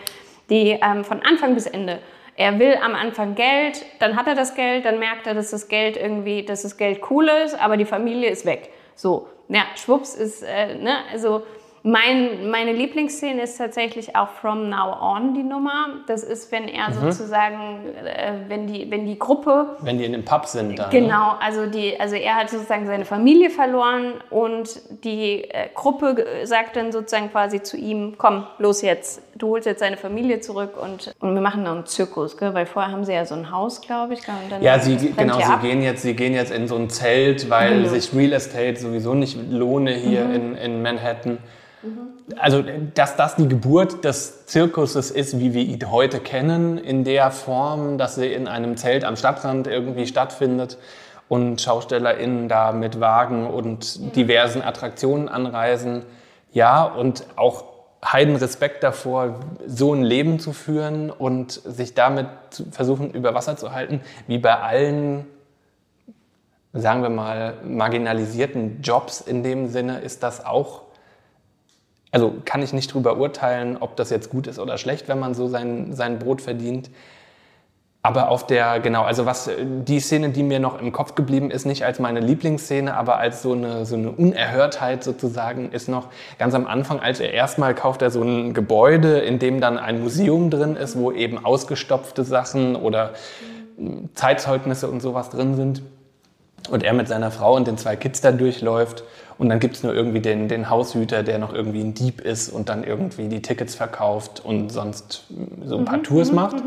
die 0.50 0.77
ähm, 0.81 1.05
von 1.05 1.22
Anfang 1.22 1.55
bis 1.55 1.65
Ende. 1.65 2.00
Er 2.36 2.60
will 2.60 2.75
am 2.84 2.93
Anfang 2.93 3.34
Geld, 3.36 3.86
dann 4.00 4.17
hat 4.17 4.27
er 4.27 4.36
das 4.36 4.55
Geld, 4.55 4.84
dann 4.84 5.00
merkt 5.00 5.25
er, 5.25 5.34
dass 5.34 5.51
das 5.51 5.69
Geld 5.69 5.95
irgendwie, 5.95 6.43
dass 6.43 6.63
das 6.63 6.75
Geld 6.75 7.00
cool 7.10 7.29
ist, 7.45 7.57
aber 7.57 7.77
die 7.77 7.86
Familie 7.86 8.29
ist 8.29 8.45
weg. 8.45 8.69
So, 8.95 9.29
ja, 9.48 9.63
schwupps 9.75 10.15
ist, 10.15 10.43
äh, 10.43 10.75
ne, 10.75 10.98
also 11.13 11.43
Mein, 11.88 12.50
meine 12.50 12.72
Lieblingsszene 12.74 13.44
ist 13.44 13.58
tatsächlich 13.60 14.15
auch 14.15 14.30
From 14.30 14.70
Now 14.70 14.98
On 15.00 15.36
die 15.36 15.44
Nummer. 15.44 15.89
Das 16.08 16.24
ist, 16.24 16.51
wenn 16.51 16.68
er 16.68 16.92
sozusagen, 16.92 17.80
äh, 18.04 18.34
wenn, 18.48 18.65
die, 18.65 18.89
wenn 18.89 19.06
die 19.06 19.20
Gruppe 19.20 19.77
Wenn 19.82 20.00
die 20.00 20.06
in 20.06 20.13
dem 20.13 20.25
Pub 20.25 20.48
sind 20.48 20.80
dann. 20.80 20.89
Ne? 20.92 21.00
Genau, 21.01 21.36
also, 21.39 21.68
die, 21.68 22.00
also 22.00 22.15
er 22.15 22.38
hat 22.38 22.50
sozusagen 22.50 22.88
seine 22.88 23.06
Familie 23.06 23.51
verloren 23.51 24.13
und 24.32 24.82
die 25.04 25.44
äh, 25.44 25.68
Gruppe 25.75 26.15
ge- 26.15 26.46
sagt 26.46 26.75
dann 26.75 26.92
sozusagen 26.92 27.30
quasi 27.30 27.62
zu 27.62 27.77
ihm, 27.77 28.15
komm, 28.18 28.48
los 28.58 28.82
jetzt, 28.82 29.22
du 29.36 29.50
holst 29.50 29.65
jetzt 29.65 29.80
seine 29.80 29.98
Familie 29.98 30.39
zurück 30.39 30.82
und, 30.82 31.13
und 31.20 31.34
wir 31.36 31.42
machen 31.42 31.65
dann 31.65 31.77
einen 31.77 31.86
Zirkus, 31.86 32.38
gell? 32.38 32.54
weil 32.54 32.65
vorher 32.65 32.92
haben 32.92 33.04
sie 33.04 33.13
ja 33.13 33.25
so 33.25 33.36
ein 33.36 33.51
Haus, 33.51 33.82
glaube 33.82 34.13
ich. 34.13 34.22
Ja, 34.62 34.80
sie, 34.80 34.96
genau, 35.15 35.39
sie 35.39 35.58
gehen, 35.68 35.82
jetzt, 35.82 36.01
sie 36.01 36.15
gehen 36.15 36.34
jetzt 36.34 36.51
in 36.51 36.68
so 36.68 36.75
ein 36.75 36.89
Zelt, 36.89 37.50
weil 37.50 37.77
Genau. 37.77 37.89
sich 37.89 38.13
Real 38.15 38.34
Estate 38.34 38.77
sowieso 38.77 39.13
nicht 39.13 39.38
lohne 39.51 39.92
hier 39.92 40.22
in, 40.34 40.56
in 40.56 40.82
Manhattan. 40.82 41.38
Also, 42.39 42.63
dass 42.96 43.15
das 43.15 43.36
die 43.36 43.48
Geburt 43.48 44.04
des 44.04 44.48
Zirkuses 44.48 45.12
ist, 45.12 45.39
wie 45.39 45.54
wir 45.54 45.62
ihn 45.62 45.92
heute 45.92 46.20
kennen, 46.20 46.80
in 46.80 47.04
der 47.04 47.30
Form, 47.30 48.00
dass 48.00 48.15
sie 48.15 48.34
in 48.34 48.48
einem 48.48 48.77
Zelt 48.77 49.04
am 49.04 49.15
Stadtrand 49.15 49.68
irgendwie 49.68 50.08
stattfindet 50.08 50.80
und 51.27 51.62
SchaustellerInnen 51.62 52.50
da 52.50 52.72
mit 52.72 53.00
Wagen 53.00 53.46
und 53.48 54.15
diversen 54.15 54.63
Attraktionen 54.63 55.30
anreisen. 55.30 56.04
Ja, 56.54 56.84
und 56.84 57.25
auch 57.36 57.75
heiden 58.05 58.35
Respekt 58.35 58.83
davor, 58.83 59.39
so 59.65 59.93
ein 59.93 60.03
Leben 60.03 60.39
zu 60.39 60.53
führen 60.53 61.09
und 61.09 61.51
sich 61.51 61.93
damit 61.93 62.27
zu 62.51 62.65
versuchen, 62.71 63.12
über 63.12 63.33
Wasser 63.33 63.57
zu 63.57 63.71
halten, 63.71 64.01
wie 64.27 64.38
bei 64.38 64.59
allen, 64.59 65.25
sagen 66.74 67.01
wir 67.01 67.09
mal, 67.09 67.55
marginalisierten 67.63 68.81
Jobs 68.81 69.21
in 69.21 69.43
dem 69.43 69.69
Sinne, 69.69 70.00
ist 70.00 70.24
das 70.24 70.45
auch, 70.45 70.83
also 72.12 72.35
kann 72.45 72.62
ich 72.62 72.74
nicht 72.74 72.93
drüber 72.93 73.17
urteilen, 73.17 73.77
ob 73.77 73.95
das 73.95 74.09
jetzt 74.09 74.29
gut 74.29 74.47
ist 74.47 74.59
oder 74.59 74.77
schlecht, 74.77 75.07
wenn 75.07 75.19
man 75.19 75.33
so 75.33 75.47
sein, 75.47 75.93
sein 75.93 76.19
Brot 76.19 76.41
verdient. 76.41 76.89
Aber 78.05 78.29
auf 78.29 78.45
der, 78.45 78.81
genau, 78.81 79.01
also 79.01 79.25
was 79.25 79.50
die 79.57 80.00
Szene, 80.00 80.29
die 80.29 80.43
mir 80.43 80.59
noch 80.59 80.79
im 80.79 80.91
Kopf 80.91 81.15
geblieben 81.15 81.50
ist, 81.50 81.65
nicht 81.65 81.83
als 81.85 81.97
meine 81.97 82.19
Lieblingsszene, 82.19 82.95
aber 82.95 83.17
als 83.17 83.41
so 83.41 83.53
eine, 83.53 83.88
so 83.88 83.95
eine 83.95 84.12
Unerhörtheit 84.12 85.03
sozusagen, 85.03 85.71
ist 85.71 85.89
noch 85.89 86.09
ganz 86.38 86.53
am 86.53 86.67
Anfang, 86.67 87.00
als 87.00 87.19
er 87.19 87.33
erstmal 87.33 87.74
kauft 87.74 88.03
er 88.03 88.12
so 88.12 88.21
ein 88.21 88.53
Gebäude, 88.53 89.17
in 89.21 89.39
dem 89.39 89.59
dann 89.59 89.79
ein 89.79 90.01
Museum 90.01 90.51
drin 90.51 90.75
ist, 90.75 90.95
wo 91.00 91.12
eben 91.12 91.43
ausgestopfte 91.43 92.24
Sachen 92.24 92.75
oder 92.75 93.13
mh, 93.79 94.09
Zeitzeugnisse 94.13 94.88
und 94.88 95.01
sowas 95.01 95.31
drin 95.31 95.55
sind. 95.55 95.81
Und 96.69 96.83
er 96.83 96.93
mit 96.93 97.07
seiner 97.07 97.31
Frau 97.31 97.55
und 97.55 97.65
den 97.65 97.79
zwei 97.79 97.95
Kids 97.95 98.21
da 98.21 98.31
durchläuft. 98.31 99.03
Und 99.39 99.50
dann 99.50 99.59
gibt 99.59 99.77
es 99.77 99.83
nur 99.83 99.95
irgendwie 99.95 100.19
den, 100.19 100.47
den 100.47 100.69
Haushüter, 100.69 101.24
der 101.24 101.39
noch 101.39 101.55
irgendwie 101.55 101.81
ein 101.81 101.95
Dieb 101.95 102.21
ist 102.21 102.50
und 102.50 102.69
dann 102.69 102.83
irgendwie 102.83 103.29
die 103.29 103.41
Tickets 103.41 103.74
verkauft 103.74 104.45
und 104.45 104.71
sonst 104.71 105.25
mh, 105.31 105.65
so 105.65 105.77
ein 105.79 105.85
paar 105.85 106.03
Tours 106.03 106.31
macht. 106.31 106.57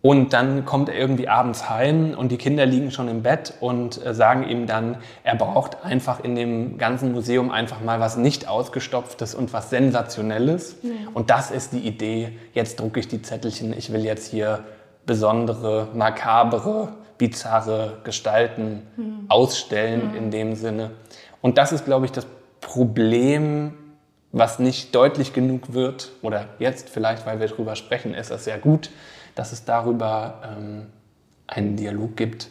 Und 0.00 0.32
dann 0.32 0.64
kommt 0.64 0.88
er 0.88 0.94
irgendwie 0.94 1.28
abends 1.28 1.68
heim 1.68 2.14
und 2.16 2.30
die 2.30 2.36
Kinder 2.36 2.64
liegen 2.66 2.92
schon 2.92 3.08
im 3.08 3.22
Bett 3.22 3.54
und 3.58 4.04
äh, 4.04 4.14
sagen 4.14 4.48
ihm 4.48 4.68
dann, 4.68 4.98
er 5.24 5.34
braucht 5.34 5.84
einfach 5.84 6.22
in 6.22 6.36
dem 6.36 6.78
ganzen 6.78 7.10
Museum 7.10 7.50
einfach 7.50 7.80
mal 7.80 7.98
was 7.98 8.16
nicht 8.16 8.46
ausgestopftes 8.46 9.34
und 9.34 9.52
was 9.52 9.70
Sensationelles. 9.70 10.76
Und 11.14 11.30
das 11.30 11.50
ist 11.50 11.72
die 11.72 11.80
Idee. 11.80 12.38
Jetzt 12.54 12.78
drucke 12.78 13.00
ich 13.00 13.08
die 13.08 13.22
Zettelchen. 13.22 13.76
Ich 13.76 13.92
will 13.92 14.04
jetzt 14.04 14.30
hier 14.30 14.60
besondere, 15.04 15.88
makabere, 15.94 16.92
bizarre 17.16 17.98
Gestalten 18.04 18.82
ausstellen 19.28 20.14
in 20.16 20.30
dem 20.30 20.54
Sinne. 20.54 20.92
Und 21.42 21.58
das 21.58 21.72
ist, 21.72 21.84
glaube 21.84 22.06
ich, 22.06 22.12
das 22.12 22.26
Problem, 22.60 23.72
was 24.30 24.58
nicht 24.58 24.94
deutlich 24.94 25.32
genug 25.32 25.72
wird, 25.72 26.12
oder 26.22 26.46
jetzt 26.58 26.88
vielleicht, 26.88 27.26
weil 27.26 27.40
wir 27.40 27.48
drüber 27.48 27.74
sprechen, 27.74 28.14
ist 28.14 28.30
es 28.30 28.44
sehr 28.44 28.58
gut, 28.58 28.90
dass 29.38 29.52
es 29.52 29.64
darüber 29.64 30.34
ähm, 30.44 30.86
einen 31.46 31.76
Dialog 31.76 32.16
gibt, 32.16 32.48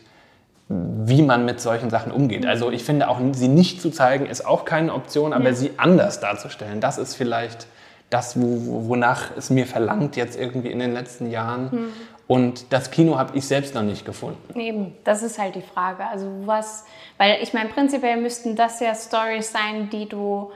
wie 0.69 1.21
man 1.21 1.45
mit 1.45 1.61
solchen 1.61 1.89
Sachen 1.89 2.11
umgeht. 2.11 2.45
Also 2.45 2.71
ich 2.71 2.83
finde 2.83 3.07
auch, 3.09 3.19
sie 3.33 3.47
nicht 3.47 3.81
zu 3.81 3.89
zeigen, 3.89 4.25
ist 4.25 4.45
auch 4.45 4.65
keine 4.65 4.93
Option, 4.93 5.31
aber 5.33 5.53
sie 5.53 5.71
anders 5.77 6.19
darzustellen, 6.19 6.81
das 6.81 6.97
ist 6.97 7.15
vielleicht 7.15 7.67
das, 8.09 8.39
wo, 8.39 8.65
wo- 8.65 8.89
wonach 8.89 9.31
es 9.37 9.49
mir 9.49 9.65
verlangt 9.65 10.15
jetzt 10.15 10.37
irgendwie 10.39 10.69
in 10.69 10.79
den 10.79 10.93
letzten 10.93 11.29
Jahren. 11.29 11.89
Und 12.25 12.73
das 12.73 12.91
Kino 12.91 13.17
habe 13.17 13.37
ich 13.37 13.47
selbst 13.47 13.75
noch 13.75 13.83
nicht 13.83 14.05
gefunden. 14.05 14.59
Eben, 14.59 14.93
das 15.05 15.23
ist 15.23 15.39
halt 15.39 15.55
die 15.55 15.61
Frage. 15.61 16.05
Also 16.05 16.29
was, 16.45 16.83
weil 17.17 17.37
ich 17.41 17.53
meine, 17.53 17.69
prinzipiell 17.69 18.17
müssten 18.17 18.55
das 18.57 18.79
ja 18.81 18.93
Stories 18.95 19.51
sein, 19.51 19.89
die 19.89 20.07
du 20.09 20.51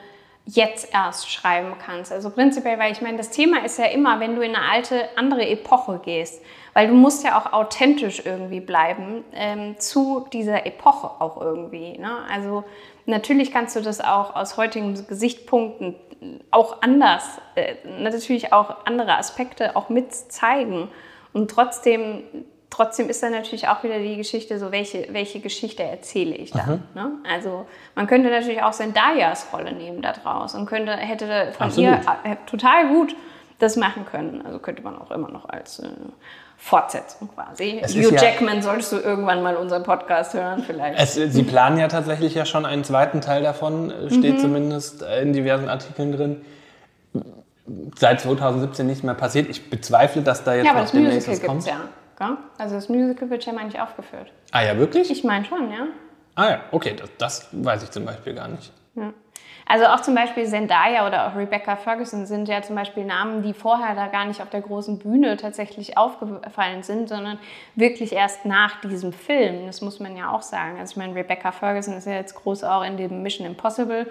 jetzt 0.45 0.93
erst 0.93 1.31
schreiben 1.31 1.75
kannst. 1.85 2.11
Also 2.11 2.29
prinzipiell, 2.29 2.79
weil 2.79 2.91
ich 2.91 3.01
meine, 3.01 3.17
das 3.17 3.29
Thema 3.29 3.63
ist 3.63 3.77
ja 3.77 3.85
immer, 3.85 4.19
wenn 4.19 4.35
du 4.35 4.41
in 4.41 4.55
eine 4.55 4.69
alte, 4.69 5.09
andere 5.15 5.47
Epoche 5.47 5.99
gehst, 6.03 6.41
weil 6.73 6.87
du 6.87 6.93
musst 6.93 7.23
ja 7.23 7.39
auch 7.39 7.53
authentisch 7.53 8.25
irgendwie 8.25 8.59
bleiben 8.59 9.23
ähm, 9.33 9.77
zu 9.79 10.27
dieser 10.33 10.65
Epoche 10.65 11.09
auch 11.19 11.39
irgendwie. 11.39 11.97
Ne? 11.97 12.11
Also 12.31 12.63
natürlich 13.05 13.51
kannst 13.51 13.75
du 13.75 13.81
das 13.81 14.01
auch 14.01 14.35
aus 14.35 14.57
heutigen 14.57 15.05
Gesichtspunkten 15.07 15.95
auch 16.51 16.81
anders, 16.81 17.23
äh, 17.55 17.75
natürlich 17.99 18.53
auch 18.53 18.85
andere 18.85 19.17
Aspekte 19.17 19.75
auch 19.75 19.89
mit 19.89 20.13
zeigen. 20.13 20.89
Und 21.33 21.51
trotzdem, 21.51 22.23
trotzdem 22.71 23.09
ist 23.09 23.21
dann 23.21 23.33
natürlich 23.33 23.67
auch 23.67 23.83
wieder 23.83 23.99
die 23.99 24.17
Geschichte, 24.17 24.57
so 24.57 24.71
welche, 24.71 25.07
welche 25.11 25.39
Geschichte 25.39 25.83
erzähle 25.83 26.33
ich 26.35 26.51
dann. 26.51 26.83
Ne? 26.95 27.11
Also 27.29 27.67
man 27.93 28.07
könnte 28.07 28.31
natürlich 28.31 28.63
auch 28.63 28.71
Zendayas 28.71 29.47
Rolle 29.53 29.73
nehmen 29.73 30.01
da 30.01 30.13
draus 30.13 30.55
und 30.55 30.65
könnte, 30.65 30.93
hätte 30.93 31.51
von 31.55 31.67
Absolut. 31.67 31.91
ihr 31.91 32.31
äh, 32.31 32.35
total 32.47 32.87
gut 32.87 33.15
das 33.59 33.75
machen 33.75 34.05
können. 34.05 34.41
Also 34.43 34.57
könnte 34.57 34.81
man 34.81 34.97
auch 34.97 35.11
immer 35.11 35.29
noch 35.29 35.47
als 35.47 35.79
äh, 35.79 35.87
Fortsetzung 36.57 37.29
quasi. 37.35 37.79
Es 37.81 37.93
Hugh 37.93 38.15
ja- 38.15 38.23
Jackman 38.23 38.61
solltest 38.61 38.91
du 38.93 38.97
irgendwann 38.97 39.43
mal 39.43 39.55
unseren 39.55 39.83
Podcast 39.83 40.33
hören 40.33 40.63
vielleicht. 40.65 40.99
Es, 40.99 41.13
sie 41.15 41.43
planen 41.43 41.77
ja 41.77 41.87
tatsächlich 41.87 42.33
ja 42.33 42.45
schon 42.45 42.65
einen 42.65 42.83
zweiten 42.83 43.21
Teil 43.21 43.43
davon, 43.43 43.91
äh, 43.91 44.09
steht 44.09 44.39
zumindest 44.39 45.03
äh, 45.03 45.21
in 45.21 45.33
diversen 45.33 45.69
Artikeln 45.69 46.11
drin. 46.11 46.41
Seit 47.95 48.21
2017 48.21 48.87
nicht 48.87 49.03
mehr 49.03 49.13
passiert. 49.13 49.49
Ich 49.49 49.69
bezweifle, 49.69 50.21
dass 50.23 50.43
da 50.43 50.55
jetzt 50.55 50.65
ja, 50.65 50.71
aber 50.71 50.79
noch 50.79 50.85
das 50.85 50.91
demnächst 50.93 51.27
was 51.27 51.35
gibt 51.39 51.47
kommt. 51.47 51.61
es 51.61 51.67
ja. 52.21 52.37
Also 52.57 52.75
das 52.75 52.87
Musical 52.87 53.29
wird 53.29 53.45
ja 53.45 53.53
mal 53.53 53.65
nicht 53.65 53.79
aufgeführt. 53.79 54.31
Ah 54.51 54.61
ja, 54.61 54.77
wirklich? 54.77 55.11
Ich 55.11 55.23
meine 55.23 55.43
schon, 55.43 55.71
ja. 55.71 55.87
ah 56.35 56.49
ja, 56.49 56.61
okay, 56.71 56.95
das, 56.95 57.09
das 57.17 57.49
weiß 57.51 57.83
ich 57.83 57.91
zum 57.91 58.05
Beispiel 58.05 58.33
gar 58.33 58.47
nicht. 58.47 58.71
Ja. 58.95 59.13
Also 59.65 59.85
auch 59.85 60.01
zum 60.01 60.15
Beispiel 60.15 60.45
Zendaya 60.45 61.07
oder 61.07 61.27
auch 61.27 61.35
Rebecca 61.35 61.75
Ferguson 61.77 62.25
sind 62.25 62.47
ja 62.49 62.61
zum 62.61 62.75
Beispiel 62.75 63.05
Namen, 63.05 63.41
die 63.41 63.53
vorher 63.53 63.95
da 63.95 64.07
gar 64.07 64.25
nicht 64.25 64.41
auf 64.41 64.49
der 64.49 64.61
großen 64.61 64.99
Bühne 64.99 65.37
tatsächlich 65.37 65.97
aufgefallen 65.97 66.83
sind, 66.83 67.07
sondern 67.07 67.39
wirklich 67.75 68.11
erst 68.11 68.45
nach 68.45 68.81
diesem 68.81 69.13
Film. 69.13 69.67
Das 69.67 69.81
muss 69.81 69.99
man 69.99 70.17
ja 70.17 70.29
auch 70.31 70.41
sagen. 70.41 70.77
Also 70.79 70.91
ich 70.91 70.97
meine, 70.97 71.15
Rebecca 71.15 71.51
Ferguson 71.51 71.95
ist 71.95 72.05
ja 72.05 72.13
jetzt 72.13 72.35
groß 72.35 72.65
auch 72.65 72.83
in 72.83 72.97
dem 72.97 73.23
Mission 73.23 73.47
Impossible 73.47 74.07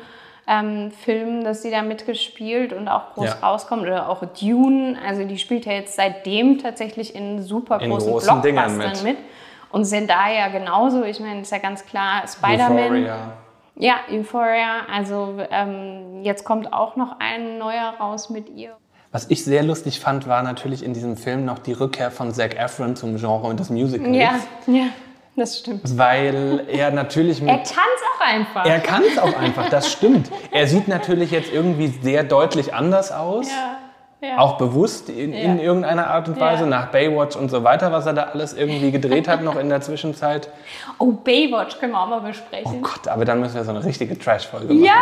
ähm, 0.51 0.91
Film, 0.91 1.45
dass 1.45 1.63
sie 1.63 1.71
da 1.71 1.83
mitgespielt 1.83 2.73
und 2.73 2.89
auch 2.89 3.15
groß 3.15 3.27
Ja. 3.41 3.47
rauskommt. 3.49 3.83
Oder 3.83 4.09
auch 4.09 4.23
Dune. 4.41 4.99
Also 5.07 5.25
die 5.25 5.39
spielt 5.39 5.65
ja 5.65 5.73
jetzt 5.73 5.95
seitdem 5.95 6.59
tatsächlich 6.59 7.15
in 7.15 7.41
super 7.43 7.81
In 7.81 7.91
großen 7.91 8.11
großen 8.11 8.43
Dingern 8.43 8.75
Blockbustern 8.77 9.07
mit. 9.07 9.19
mit. 9.19 9.25
Und 9.71 9.85
Zendaya 9.85 10.49
genauso. 10.49 11.05
Ich 11.05 11.21
meine, 11.21 11.43
ist 11.43 11.53
ja 11.53 11.59
ganz 11.59 11.87
klar, 11.87 12.23
Spider-Man. 12.27 12.79
Euphoria. 12.79 13.17
Ja, 13.77 13.95
Euphoria. 14.11 14.81
Also 14.93 15.37
ähm, 15.51 16.23
jetzt 16.25 16.45
kommt 16.45 16.73
auch 16.73 16.97
noch 16.97 17.17
ein 17.21 17.59
neuer 17.59 17.95
raus 18.01 18.29
mit 18.29 18.49
ihr. 18.51 18.77
Was 19.13 19.31
ich 19.31 19.45
sehr 19.45 19.63
lustig 19.63 19.99
fand, 20.01 20.29
war 20.29 20.43
natürlich 20.43 20.85
in 20.85 20.93
diesem 20.93 21.17
Film 21.17 21.45
noch 21.45 21.59
die 21.59 21.73
Rückkehr 21.73 22.11
von 22.11 22.33
Zac 22.33 22.57
Efron 22.57 22.95
zum 22.97 23.17
Genre 23.17 23.55
des 23.55 23.71
Musicals. 23.71 24.17
Ja, 24.17 24.35
ja, 24.67 24.87
das 25.41 25.59
stimmt. 25.59 25.81
Weil 25.99 26.65
er 26.69 26.91
natürlich 26.93 27.41
mit 27.41 27.51
Er 27.51 27.57
kann 27.59 27.67
es 27.97 28.03
auch 28.15 28.21
einfach. 28.27 28.65
Er 28.67 28.81
kann 28.81 29.03
es 29.03 29.19
auch 29.19 29.37
einfach, 29.37 29.69
das 29.71 29.91
stimmt. 29.91 30.31
Er 30.53 30.67
sieht 30.67 30.87
natürlich 30.89 31.31
jetzt 31.33 31.53
irgendwie 31.53 31.89
sehr 32.03 32.23
deutlich 32.25 32.73
anders 32.75 33.11
aus. 33.11 33.49
ja, 33.49 33.79
ja. 34.29 34.39
Auch 34.39 34.59
bewusst 34.59 35.09
in, 35.09 35.33
in 35.33 35.57
Ja. 35.59 35.65
irgendeiner 35.65 36.09
Art 36.09 36.29
und 36.29 36.39
Weise, 36.39 36.65
Ja. 36.65 36.69
nach 36.69 36.87
Baywatch 36.89 37.37
und 37.37 37.49
so 37.51 37.65
weiter, 37.65 37.91
was 37.91 38.05
er 38.07 38.13
da 38.13 38.25
alles 38.25 38.53
irgendwie 38.53 38.91
gedreht 38.91 39.27
hat 39.29 39.43
noch 39.43 39.57
in 39.57 39.69
der 39.71 39.81
Zwischenzeit. 39.81 40.51
Oh, 40.99 41.13
Baywatch 41.13 41.79
können 41.79 41.93
wir 41.93 42.01
auch 42.03 42.07
mal 42.09 42.21
Oh 42.23 42.27
besprechen. 42.29 42.83
Gott, 42.83 43.09
aber 43.09 43.25
dann 43.25 43.41
müssen 43.41 43.55
wir 43.55 43.65
so 43.65 43.71
eine 43.71 43.83
richtige 43.85 44.19
Trash-Folge 44.19 44.75
machen. 44.75 44.85
ja! 44.85 44.95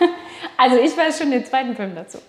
Also 0.56 0.76
ich 0.76 0.96
weiß 0.96 1.18
schon 1.18 1.32
den 1.32 1.44
zweiten 1.44 1.74
Film 1.74 1.96
dazu. 1.96 2.18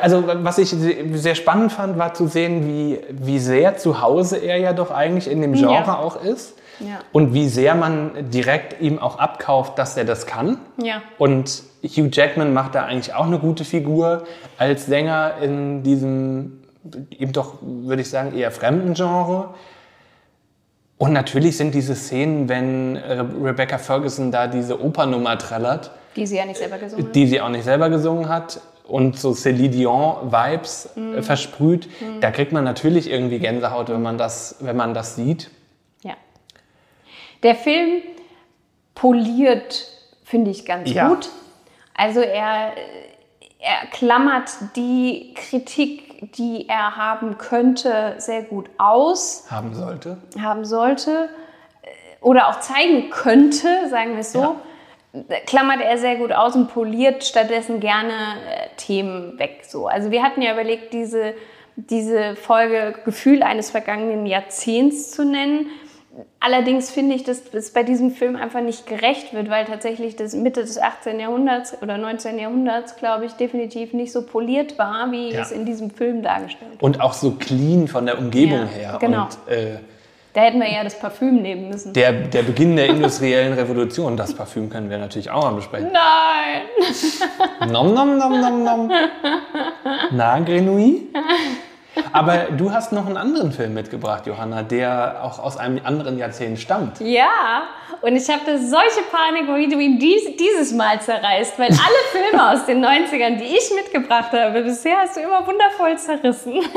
Also 0.00 0.24
was 0.26 0.58
ich 0.58 0.70
se- 0.70 0.96
sehr 1.14 1.34
spannend 1.34 1.72
fand, 1.72 1.98
war 1.98 2.14
zu 2.14 2.26
sehen, 2.26 2.66
wie, 2.66 2.98
wie 3.10 3.38
sehr 3.38 3.76
zu 3.76 4.00
Hause 4.00 4.36
er 4.38 4.56
ja 4.58 4.72
doch 4.72 4.90
eigentlich 4.90 5.30
in 5.30 5.40
dem 5.40 5.52
Genre 5.54 5.72
Ja. 5.86 5.98
auch 5.98 6.22
ist. 6.22 6.54
Ja. 6.80 6.98
Und 7.12 7.32
wie 7.32 7.48
sehr 7.48 7.74
man 7.76 8.30
direkt 8.30 8.80
ihm 8.80 8.98
auch 8.98 9.18
abkauft, 9.18 9.78
dass 9.78 9.96
er 9.96 10.04
das 10.04 10.26
kann. 10.26 10.58
Ja. 10.82 11.02
Und 11.18 11.62
Hugh 11.84 12.08
Jackman 12.10 12.52
macht 12.52 12.74
da 12.74 12.84
eigentlich 12.84 13.14
auch 13.14 13.26
eine 13.26 13.38
gute 13.38 13.64
Figur 13.64 14.24
als 14.58 14.86
Sänger 14.86 15.34
in 15.42 15.82
diesem, 15.84 16.62
eben 17.16 17.32
doch, 17.32 17.54
würde 17.60 18.02
ich 18.02 18.10
sagen, 18.10 18.34
eher 18.36 18.50
fremden 18.50 18.94
Genre. 18.94 19.50
Und 20.98 21.12
natürlich 21.12 21.56
sind 21.56 21.74
diese 21.74 21.94
Szenen, 21.94 22.48
wenn 22.48 22.96
äh, 22.96 23.20
Rebecca 23.42 23.78
Ferguson 23.78 24.30
da 24.32 24.46
diese 24.46 24.80
Opernummer 24.82 25.36
trällert, 25.38 25.90
Die 26.16 26.26
sie 26.26 26.36
ja 26.36 26.44
nicht 26.46 26.58
selber 26.58 26.78
gesungen 26.78 27.06
hat. 27.06 27.14
die 27.14 27.26
sie 27.26 27.40
auch 27.40 27.48
nicht 27.48 27.64
selber 27.64 27.90
gesungen 27.90 28.28
hat 28.28 28.60
und 28.84 29.18
so 29.18 29.30
Céline 29.30 29.68
Dion-Vibes 29.70 30.90
Mhm. 30.96 31.14
äh, 31.18 31.22
versprüht, 31.22 31.88
da 32.20 32.30
kriegt 32.30 32.52
man 32.52 32.64
natürlich 32.64 33.10
irgendwie 33.10 33.38
Gänsehaut, 33.38 33.88
wenn 33.88 34.02
man 34.02 34.18
das, 34.18 34.56
wenn 34.60 34.76
man 34.76 34.92
das 34.94 35.16
sieht. 35.16 35.50
Ja. 36.02 36.14
Der 37.42 37.54
Film 37.54 38.02
poliert, 38.94 39.86
finde 40.24 40.50
ich, 40.50 40.64
ganz 40.64 40.90
Ja. 40.90 41.08
gut. 41.08 41.30
Also 41.94 42.20
er, 42.20 42.72
er 43.58 43.86
klammert 43.92 44.50
die 44.76 45.34
Kritik, 45.34 46.32
die 46.36 46.68
er 46.68 46.96
haben 46.96 47.36
könnte, 47.38 48.14
sehr 48.18 48.42
gut 48.42 48.70
aus, 48.78 49.44
Haben 49.50 49.74
sollte. 49.74 50.18
haben 50.40 50.64
sollte 50.64 51.28
äh, 51.82 51.88
oder 52.20 52.48
auch 52.48 52.60
zeigen 52.60 53.10
könnte, 53.10 53.88
sagen 53.90 54.12
wir 54.12 54.20
es 54.20 54.32
so. 54.32 54.56
Klammert 55.46 55.80
er 55.82 55.98
sehr 55.98 56.16
gut 56.16 56.32
aus 56.32 56.56
und 56.56 56.68
poliert 56.68 57.22
stattdessen 57.24 57.80
gerne 57.80 58.12
äh, 58.12 58.68
Themen 58.78 59.38
weg. 59.38 59.60
So. 59.68 59.86
Also 59.86 60.10
wir 60.10 60.22
hatten 60.22 60.40
ja 60.40 60.52
überlegt, 60.54 60.92
diese, 60.94 61.34
diese 61.76 62.34
Folge 62.36 62.94
Gefühl 63.04 63.42
eines 63.42 63.70
vergangenen 63.70 64.24
Jahrzehnts 64.24 65.10
zu 65.10 65.24
nennen. 65.24 65.66
Allerdings 66.40 66.90
finde 66.90 67.14
ich, 67.14 67.24
dass 67.24 67.42
es 67.54 67.72
bei 67.72 67.82
diesem 67.82 68.10
Film 68.10 68.36
einfach 68.36 68.60
nicht 68.60 68.86
gerecht 68.86 69.32
wird, 69.32 69.48
weil 69.48 69.64
tatsächlich 69.64 70.14
das 70.16 70.34
Mitte 70.34 70.60
des 70.60 70.78
18. 70.78 71.18
Jahrhunderts 71.20 71.80
oder 71.82 71.96
19. 71.98 72.38
Jahrhunderts, 72.38 72.96
glaube 72.96 73.24
ich, 73.26 73.32
definitiv 73.32 73.92
nicht 73.94 74.12
so 74.12 74.22
poliert 74.26 74.78
war, 74.78 75.10
wie 75.12 75.30
Ja. 75.30 75.40
es 75.42 75.52
in 75.52 75.64
diesem 75.64 75.90
Film 75.90 76.22
dargestellt 76.22 76.72
wird. 76.72 76.82
Und 76.82 77.00
auch 77.00 77.14
so 77.14 77.32
clean 77.32 77.88
von 77.88 78.04
der 78.06 78.18
Umgebung 78.18 78.58
Ja, 78.60 78.66
her. 78.66 78.98
genau. 79.00 79.24
Und 79.46 79.52
äh, 79.52 79.78
Da 80.34 80.40
hätten 80.40 80.60
wir 80.60 80.72
ja 80.72 80.82
das 80.82 80.98
Parfüm 80.98 81.42
nehmen 81.42 81.68
müssen. 81.68 81.92
der, 81.92 82.12
der 82.12 82.42
Beginn 82.42 82.74
der 82.76 82.86
industriellen 82.86 83.52
Revolution, 83.52 84.16
das 84.16 84.34
Parfüm 84.34 84.70
können 84.70 84.88
wir 84.88 84.96
natürlich 84.96 85.30
auch 85.30 85.42
mal 85.42 85.54
besprechen. 85.54 85.90
Nein! 85.92 87.70
Nom 87.70 87.92
nom 87.92 88.16
nom 88.16 88.40
nom 88.40 88.64
nom. 88.64 88.90
Na, 90.12 90.38
Grenouille? 90.40 91.02
Aber 92.12 92.46
du 92.56 92.72
hast 92.72 92.92
noch 92.92 93.06
einen 93.06 93.16
anderen 93.16 93.52
Film 93.52 93.74
mitgebracht, 93.74 94.26
Johanna, 94.26 94.62
der 94.62 95.20
auch 95.22 95.38
aus 95.38 95.56
einem 95.56 95.80
anderen 95.84 96.18
Jahrzehnt 96.18 96.58
stammt. 96.58 97.00
Ja, 97.00 97.64
und 98.00 98.16
ich 98.16 98.28
habe 98.28 98.58
solche 98.58 99.02
Panik, 99.10 99.46
wie 99.54 99.68
du 99.68 99.78
ihn 99.78 99.98
dies, 99.98 100.36
dieses 100.36 100.72
Mal 100.72 101.00
zerreißt, 101.00 101.58
weil 101.58 101.68
alle 101.68 101.78
Filme 102.12 102.50
aus 102.50 102.66
den 102.66 102.84
90ern, 102.84 103.36
die 103.36 103.44
ich 103.44 103.70
mitgebracht 103.74 104.32
habe, 104.32 104.62
bisher 104.62 104.98
hast 104.98 105.16
du 105.16 105.20
immer 105.20 105.46
wundervoll 105.46 105.96
zerrissen. 105.96 106.60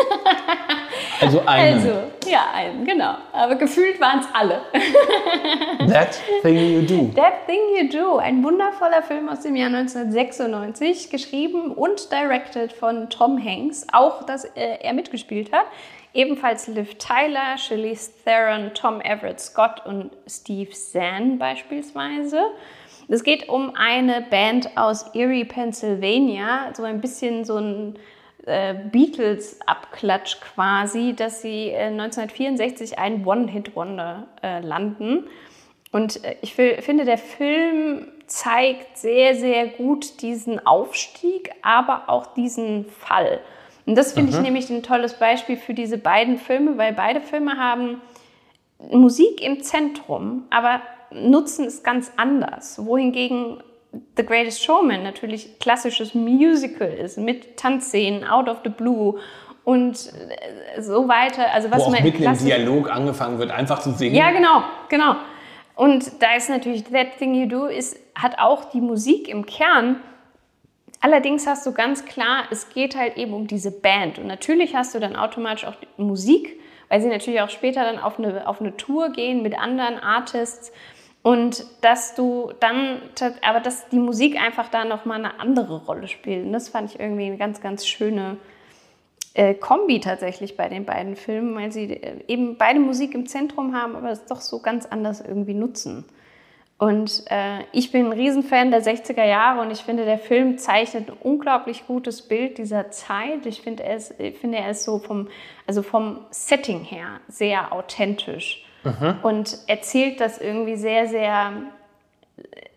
Also 1.21 1.41
einen. 1.45 1.75
Also, 1.75 1.89
ja, 2.29 2.45
einen, 2.53 2.85
genau. 2.85 3.15
Aber 3.31 3.55
gefühlt 3.55 3.99
waren 3.99 4.19
es 4.19 4.27
alle. 4.33 4.61
That 5.91 6.19
Thing 6.41 6.55
You 6.55 6.81
Do. 6.81 7.11
That 7.15 7.45
Thing 7.47 7.59
You 7.77 7.89
Do, 7.89 8.17
ein 8.17 8.43
wundervoller 8.43 9.01
Film 9.01 9.29
aus 9.29 9.41
dem 9.41 9.55
Jahr 9.55 9.67
1996, 9.67 11.09
geschrieben 11.09 11.71
und 11.71 12.11
directed 12.11 12.73
von 12.73 13.09
Tom 13.09 13.43
Hanks, 13.43 13.85
auch 13.91 14.23
dass 14.23 14.45
äh, 14.45 14.77
er 14.81 14.93
mitgespielt 15.05 15.51
hat. 15.51 15.65
Ebenfalls 16.13 16.67
Liv 16.67 16.95
Tyler, 16.97 17.57
Charlize 17.57 18.11
Theron, 18.23 18.71
Tom 18.73 19.01
Everett 19.01 19.39
Scott 19.39 19.85
und 19.85 20.11
Steve 20.27 20.71
Zahn 20.71 21.37
beispielsweise. 21.37 22.39
Es 23.07 23.23
geht 23.23 23.49
um 23.49 23.75
eine 23.75 24.21
Band 24.21 24.75
aus 24.75 25.13
Erie, 25.13 25.45
Pennsylvania, 25.45 26.73
so 26.73 26.83
ein 26.83 27.01
bisschen 27.01 27.45
so 27.45 27.57
ein 27.57 27.99
äh, 28.45 28.73
Beatles-Abklatsch 28.73 30.39
quasi, 30.41 31.13
dass 31.15 31.41
sie 31.41 31.69
äh, 31.69 31.87
1964 31.87 32.97
ein 32.97 33.25
One-Hit-Wonder 33.25 34.27
äh, 34.41 34.61
landen. 34.61 35.27
Und 35.91 36.23
äh, 36.23 36.37
ich 36.41 36.55
finde, 36.55 37.05
der 37.05 37.17
Film 37.19 38.07
zeigt 38.25 38.97
sehr, 38.97 39.35
sehr 39.35 39.67
gut 39.67 40.21
diesen 40.21 40.65
Aufstieg, 40.65 41.51
aber 41.61 42.03
auch 42.07 42.27
diesen 42.33 42.85
Fall. 42.85 43.41
Und 43.85 43.95
das 43.95 44.13
finde 44.13 44.31
ich 44.31 44.39
nämlich 44.39 44.69
ein 44.69 44.81
tolles 44.81 45.13
Beispiel 45.13 45.57
für 45.57 45.73
diese 45.73 45.97
beiden 45.97 46.37
Filme, 46.37 46.77
weil 46.77 46.93
beide 46.93 47.21
Filme 47.21 47.57
haben 47.57 48.01
Musik 48.79 49.41
im 49.41 49.61
Zentrum, 49.61 50.43
aber 50.49 50.81
nutzen 51.11 51.65
es 51.65 51.83
ganz 51.83 52.11
anders. 52.17 52.83
Wohingegen 52.83 53.61
The 54.17 54.25
Greatest 54.25 54.63
Showman 54.63 55.03
natürlich 55.03 55.59
klassisches 55.59 56.13
Musical 56.13 56.87
ist, 56.87 57.17
mit 57.17 57.57
Tanzszenen, 57.57 58.25
Out 58.25 58.49
of 58.49 58.57
the 58.63 58.69
Blue 58.69 59.19
und 59.63 60.11
äh, 60.75 60.81
so 60.81 61.07
weiter. 61.07 61.51
Also 61.53 61.71
was 61.71 61.79
Wo 61.79 61.83
auch 61.85 61.91
man 61.91 62.03
mitten 62.03 62.23
im 62.23 62.37
Dialog 62.37 62.91
angefangen 62.91 63.39
wird, 63.39 63.51
einfach 63.51 63.79
zu 63.79 63.91
singen. 63.91 64.15
ja, 64.15 64.31
genau, 64.31 64.63
genau. 64.89 65.15
Und 65.75 66.21
da 66.21 66.35
ist 66.35 66.49
natürlich 66.49 66.85
That 66.85 67.17
Thing 67.17 67.33
You 67.33 67.47
Do, 67.47 67.65
ist, 67.65 67.97
hat 68.15 68.39
auch 68.39 68.65
die 68.65 68.81
Musik 68.81 69.27
im 69.27 69.45
Kern. 69.45 69.97
Allerdings 71.05 71.45
hast 71.45 71.67
du 71.67 71.71
ganz 71.71 72.03
klar, 72.03 72.45
es 72.49 72.69
geht 72.69 72.95
halt 72.95 73.15
eben 73.15 73.31
um 73.33 73.45
diese 73.45 73.69
Band. 73.69 74.17
Und 74.17 74.25
natürlich 74.25 74.75
hast 74.75 74.95
du 74.95 74.99
dann 74.99 75.15
automatisch 75.15 75.63
auch 75.65 75.75
Musik, 75.97 76.59
weil 76.89 76.99
sie 76.99 77.09
natürlich 77.09 77.41
auch 77.41 77.51
später 77.51 77.83
dann 77.83 77.99
auf 77.99 78.17
eine, 78.17 78.47
auf 78.47 78.59
eine 78.59 78.75
Tour 78.75 79.11
gehen 79.11 79.43
mit 79.43 79.55
anderen 79.55 79.99
Artists. 79.99 80.71
Und 81.21 81.63
dass 81.81 82.15
du 82.15 82.53
dann, 82.59 83.03
aber 83.43 83.59
dass 83.59 83.87
die 83.89 83.99
Musik 83.99 84.41
einfach 84.41 84.69
da 84.69 84.83
nochmal 84.83 85.19
eine 85.19 85.39
andere 85.39 85.85
Rolle 85.85 86.07
spielt. 86.07 86.43
Und 86.43 86.53
das 86.53 86.69
fand 86.69 86.89
ich 86.89 86.99
irgendwie 86.99 87.25
eine 87.25 87.37
ganz, 87.37 87.61
ganz 87.61 87.85
schöne 87.85 88.37
äh, 89.35 89.53
Kombi 89.53 89.99
tatsächlich 89.99 90.57
bei 90.57 90.69
den 90.69 90.85
beiden 90.85 91.15
Filmen, 91.15 91.53
weil 91.53 91.71
sie 91.71 91.83
äh, 92.01 92.23
eben 92.27 92.57
beide 92.57 92.79
Musik 92.79 93.13
im 93.13 93.27
Zentrum 93.27 93.75
haben, 93.75 93.95
aber 93.95 94.09
es 94.09 94.25
doch 94.25 94.41
so 94.41 94.59
ganz 94.59 94.87
anders 94.87 95.21
irgendwie 95.21 95.53
nutzen. 95.53 96.03
Und 96.77 97.23
äh, 97.29 97.59
ich 97.71 97.91
bin 97.91 98.07
ein 98.07 98.11
Riesenfan 98.11 98.69
der 98.69 98.83
60er 98.83 99.23
Jahre 99.23 99.61
und 99.61 99.71
ich 99.71 99.79
finde, 99.79 100.03
der 100.03 100.17
Film 100.19 100.57
zeichnet 100.57 101.09
ein 101.09 101.17
unglaublich 101.21 101.87
gutes 101.87 102.21
Bild 102.21 102.57
dieser 102.57 102.91
Zeit. 102.91 103.45
Ich 103.45 103.61
finde, 103.61 103.83
er 103.83 103.95
ist, 103.95 104.19
ich 104.19 104.37
finde, 104.37 104.57
er 104.57 104.71
ist 104.71 104.83
so 104.83 104.99
vom, 104.99 105.29
also 105.65 105.81
vom 105.81 106.25
Setting 106.31 106.83
her 106.83 107.21
sehr 107.29 107.71
authentisch 107.71 108.65
und 109.23 109.57
erzählt 109.67 110.19
das 110.19 110.39
irgendwie 110.39 110.75
sehr, 110.75 111.07
sehr 111.07 111.53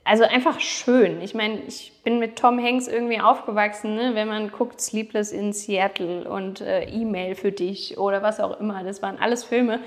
also 0.09 0.25
einfach 0.25 0.59
schön. 0.59 1.21
Ich 1.21 1.35
meine, 1.35 1.61
ich 1.69 1.93
bin 2.03 2.19
mit 2.19 2.37
Tom 2.37 2.59
Hanks 2.59 2.89
irgendwie 2.89 3.21
aufgewachsen, 3.21 3.95
ne? 3.95 4.15
wenn 4.15 4.27
man 4.27 4.51
guckt 4.51 4.81
Sleepless 4.81 5.33
in 5.33 5.53
Seattle 5.53 6.29
und 6.29 6.63
äh, 6.63 6.85
E-Mail 6.85 7.35
für 7.35 7.53
dich 7.53 7.99
oder 7.99 8.23
was 8.23 8.41
auch 8.41 8.59
immer. 8.59 8.83
Das 8.85 9.03
waren 9.03 9.19
alles 9.19 9.45
Filme, 9.45 9.81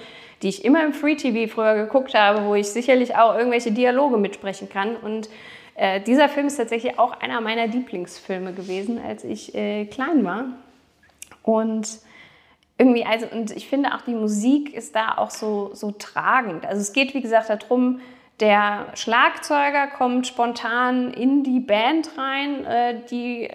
die 0.44 0.50
ich 0.50 0.64
immer 0.64 0.86
im 0.86 0.94
Free 0.94 1.16
TV 1.16 1.52
früher 1.52 1.74
geguckt 1.74 2.14
habe, 2.14 2.46
wo 2.46 2.54
ich 2.54 2.68
sicherlich 2.68 3.16
auch 3.16 3.36
irgendwelche 3.36 3.72
Dialoge 3.72 4.18
mitsprechen 4.18 4.70
kann. 4.70 4.96
Und 4.96 5.28
äh, 5.74 6.00
dieser 6.02 6.30
Film 6.30 6.46
ist 6.46 6.58
tatsächlich 6.58 7.00
auch 7.00 7.20
einer 7.20 7.42
meiner 7.42 7.66
Lieblingsfilme 7.66 8.54
gewesen, 8.54 9.02
als 9.04 9.24
ich 9.24 9.56
äh, 9.56 9.86
klein 9.86 10.24
war. 10.24 10.46
Und 11.42 11.88
irgendwie, 12.78 13.06
also, 13.06 13.26
und 13.26 13.50
ich 13.50 13.68
finde 13.68 13.96
auch 13.96 14.02
die 14.02 14.14
Musik 14.14 14.72
ist 14.74 14.96
da 14.96 15.18
auch 15.18 15.32
so, 15.32 15.72
so 15.74 15.90
tragend. 15.92 16.68
Also 16.68 16.80
es 16.80 16.94
geht, 16.94 17.16
wie 17.16 17.22
gesagt, 17.22 17.50
darum, 17.50 18.02
der 18.42 18.88
Schlagzeuger 18.96 19.88
kommt 19.88 20.26
spontan 20.26 21.14
in 21.14 21.44
die 21.44 21.60
Band 21.60 22.18
rein, 22.18 22.66
äh, 22.66 22.96
die 23.10 23.44
äh, 23.44 23.54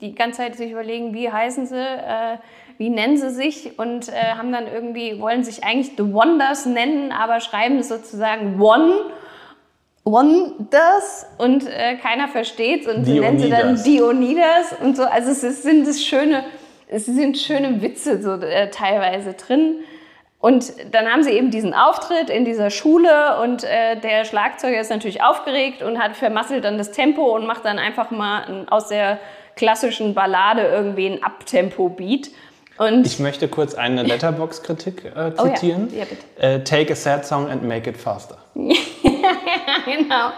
die 0.00 0.14
ganze 0.14 0.38
Zeit 0.38 0.56
sich 0.56 0.70
überlegen, 0.70 1.14
wie 1.14 1.32
heißen 1.32 1.66
sie, 1.66 1.80
äh, 1.80 2.36
wie 2.76 2.90
nennen 2.90 3.16
sie 3.16 3.30
sich 3.30 3.78
und 3.78 4.08
äh, 4.10 4.34
haben 4.36 4.52
dann 4.52 4.66
irgendwie, 4.66 5.18
wollen 5.18 5.42
sich 5.44 5.64
eigentlich 5.64 5.92
The 5.96 6.12
Wonders 6.12 6.66
nennen, 6.66 7.10
aber 7.10 7.40
schreiben 7.40 7.78
es 7.78 7.88
sozusagen 7.88 8.60
One. 8.60 8.92
One 10.04 10.54
das 10.70 11.26
und 11.36 11.66
keiner 12.00 12.28
versteht's 12.28 12.86
und 12.86 13.04
sie 13.04 13.20
nennen 13.20 13.38
sie 13.38 13.50
dann. 13.50 13.82
Dionydas 13.82 14.74
und 14.80 14.96
so. 14.96 15.02
Also 15.02 15.30
es 15.30 15.44
ist, 15.44 15.64
sind 15.64 15.86
es 15.86 16.02
schöne, 16.02 16.44
es 16.86 17.04
sind 17.04 17.36
schöne 17.36 17.82
Witze 17.82 18.22
so 18.22 18.38
teilweise 18.70 19.34
drin. 19.34 19.80
Und 20.40 20.72
dann 20.92 21.06
haben 21.08 21.24
sie 21.24 21.32
eben 21.32 21.50
diesen 21.50 21.74
Auftritt 21.74 22.30
in 22.30 22.44
dieser 22.44 22.70
Schule 22.70 23.40
und 23.42 23.64
äh, 23.64 23.98
der 24.00 24.24
Schlagzeuger 24.24 24.80
ist 24.80 24.90
natürlich 24.90 25.22
aufgeregt 25.22 25.82
und 25.82 25.98
hat 25.98 26.16
vermasselt 26.16 26.64
dann 26.64 26.78
das 26.78 26.92
Tempo 26.92 27.34
und 27.34 27.44
macht 27.46 27.64
dann 27.64 27.78
einfach 27.80 28.12
mal 28.12 28.44
ein, 28.44 28.68
aus 28.68 28.86
der 28.88 29.18
klassischen 29.56 30.14
Ballade 30.14 30.62
irgendwie 30.62 31.08
ein 31.08 31.22
Abtempo-Beat. 31.24 32.30
Und 32.78 33.04
Ich 33.04 33.18
möchte 33.18 33.48
kurz 33.48 33.74
eine 33.74 34.04
Letterbox-Kritik 34.04 35.06
äh, 35.06 35.32
Oh 35.36 35.46
ja. 35.46 35.54
zitieren. 35.54 35.88
Ja, 35.92 36.04
bitte. 36.04 36.24
Äh, 36.40 36.62
Take 36.62 36.92
a 36.92 36.96
sad 36.96 37.26
song 37.26 37.50
and 37.50 37.64
make 37.64 37.90
it 37.90 37.96
faster. 37.96 38.38
genau. 39.84 40.30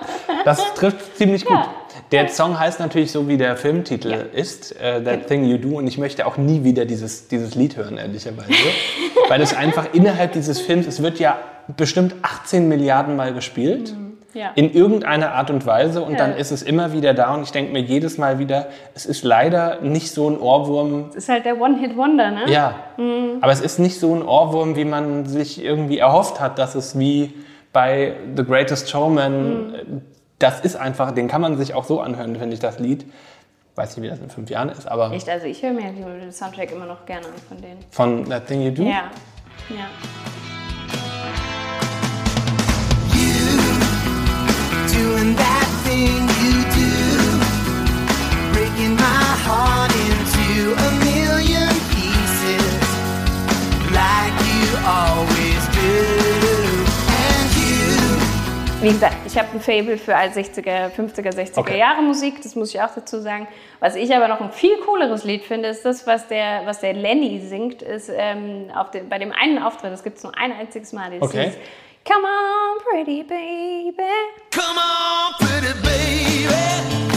Das 0.44 0.74
trifft 0.74 1.16
ziemlich 1.16 1.44
gut. 1.44 1.57
Ja. 1.57 1.68
Der 2.12 2.29
Song 2.29 2.59
heißt 2.59 2.81
natürlich 2.81 3.12
so, 3.12 3.29
wie 3.29 3.37
der 3.37 3.57
Filmtitel 3.57 4.11
Ja. 4.11 4.16
ist, 4.33 4.81
äh, 4.81 5.03
That 5.03 5.26
Thing 5.29 5.44
You 5.44 5.59
Do. 5.59 5.79
Und 5.79 5.87
ich 5.87 5.98
möchte 5.98 6.26
auch 6.26 6.37
nie 6.37 6.64
wieder 6.64 6.85
dieses, 6.85 7.29
dieses 7.29 7.55
Lied 7.55 7.76
hören, 7.76 7.96
ehrlicherweise. 7.98 8.50
weil 9.29 9.40
es 9.40 9.55
einfach 9.55 9.87
innerhalb 9.92 10.33
dieses 10.33 10.61
Films, 10.61 10.87
es 10.87 11.03
wird 11.03 11.18
ja 11.20 11.38
bestimmt 11.76 12.14
18 12.22 12.68
Milliarden 12.68 13.16
Mal 13.16 13.33
gespielt. 13.33 13.94
Ja. 14.33 14.53
in 14.55 14.72
irgendeiner 14.72 15.33
Art 15.33 15.50
und 15.50 15.66
Weise 15.66 16.03
und 16.03 16.12
Ja. 16.12 16.18
dann 16.18 16.37
ist 16.37 16.53
es 16.53 16.62
immer 16.62 16.92
wieder 16.92 17.14
da 17.14 17.35
und 17.35 17.42
ich 17.42 17.50
denke 17.50 17.72
mir 17.72 17.81
jedes 17.81 18.16
Mal 18.16 18.38
wieder, 18.38 18.68
es 18.94 19.05
ist 19.05 19.24
leider 19.24 19.81
nicht 19.81 20.12
so 20.12 20.31
ein 20.31 20.38
Ohrwurm, 20.38 21.07
Das 21.09 21.24
ist 21.24 21.29
halt 21.29 21.44
der 21.46 21.61
One-Hit-Wonder, 21.61 22.31
ne? 22.31 22.40
ja, 22.46 22.76
Mhm. 22.96 23.38
aber 23.40 23.50
es 23.50 23.61
ist 23.61 23.81
nicht 23.81 23.98
so 23.98 24.14
ein 24.14 24.22
Ohrwurm, 24.22 24.76
wie 24.76 24.85
man 24.85 25.26
sich 25.26 25.61
irgendwie 25.64 25.98
erhofft 25.98 26.38
hat, 26.40 26.61
dass 26.61 26.76
es 26.76 26.96
wie 26.96 27.33
bei 27.73 28.15
The 28.37 28.45
Greatest 28.45 28.91
Showman, 28.91 29.71
Mhm. 29.73 30.03
das 30.39 30.61
ist 30.61 30.77
einfach, 30.77 31.13
den 31.13 31.29
kann 31.29 31.41
man 31.41 31.57
sich 31.59 31.75
auch 31.75 31.85
so 31.85 32.01
anhören, 32.01 32.37
finde 32.37 32.55
ich, 32.55 32.61
das 32.61 32.79
Lied. 32.79 33.05
Weiß 33.77 33.97
nicht, 33.97 34.05
wie 34.05 34.11
das 34.11 34.19
in 34.19 34.31
fünf 34.31 34.51
Jahren 34.51 34.69
ist, 34.71 34.87
aber 34.89 35.13
Echt, 35.13 35.29
also 35.29 35.47
ich 35.47 35.63
höre 35.63 35.73
mir 35.73 35.93
den 35.93 36.33
Soundtrack 36.33 36.73
immer 36.73 36.87
noch 36.87 37.07
gerne 37.07 37.27
an 37.27 37.33
von 37.49 37.61
denen. 37.63 37.79
von 37.91 38.29
That 38.29 38.47
Thing 38.47 38.63
You 38.63 38.71
Do. 38.73 38.83
Ja, 38.83 39.11
ja. 39.71 39.87
Doing 44.93 45.35
that 45.37 45.69
thing 45.85 46.21
you 46.43 46.55
do, 46.77 46.91
breaking 48.53 48.95
my 48.97 49.25
heart 49.47 49.93
into 50.07 50.75
a 50.75 50.91
million 51.09 51.71
pieces, 51.93 52.85
like 53.93 54.35
you 54.51 54.67
always 54.85 55.39
Wie 58.83 58.88
gesagt, 58.93 59.16
ich 59.27 59.37
habe 59.37 59.49
ein 59.53 59.61
Fable 59.61 59.99
für 59.99 60.16
all 60.16 60.29
60er, 60.29 60.90
50er, 60.90 61.35
60er 61.35 61.59
Okay. 61.59 61.79
Jahre 61.79 62.01
Musik, 62.01 62.40
das 62.43 62.55
muss 62.57 62.75
ich 62.75 62.81
auch 62.81 62.88
dazu 62.95 63.21
sagen. 63.21 63.47
Was 63.79 63.95
ich 63.95 64.14
aber 64.14 64.27
noch 64.27 64.40
ein 64.40 64.53
viel 64.53 64.79
cooleres 64.79 65.25
Lied 65.25 65.45
finde, 65.45 65.69
ist 65.69 65.85
das, 65.85 66.07
was 66.07 66.29
der, 66.29 66.62
was 66.64 66.81
der 66.81 66.95
Lenny 66.95 67.40
singt, 67.47 67.83
ist 67.83 68.11
ähm, 68.14 68.71
auf 68.75 68.90
dem, 68.90 69.11
bei 69.11 69.19
dem 69.19 69.33
einen 69.33 69.62
Auftritt, 69.62 69.93
das 69.93 70.03
gibt 70.03 70.16
es 70.16 70.23
nur 70.25 70.33
ein 70.38 70.53
einziges 70.53 70.95
Mal, 70.95 71.11
das 71.11 71.29
Okay. 71.29 71.45
hieß 71.51 71.55
Come 72.11 72.25
on, 72.27 72.79
pretty 72.90 73.23
baby. 73.23 73.93
Come 74.51 74.79
on, 74.79 75.47
pretty 75.47 75.75
baby. 75.83 77.10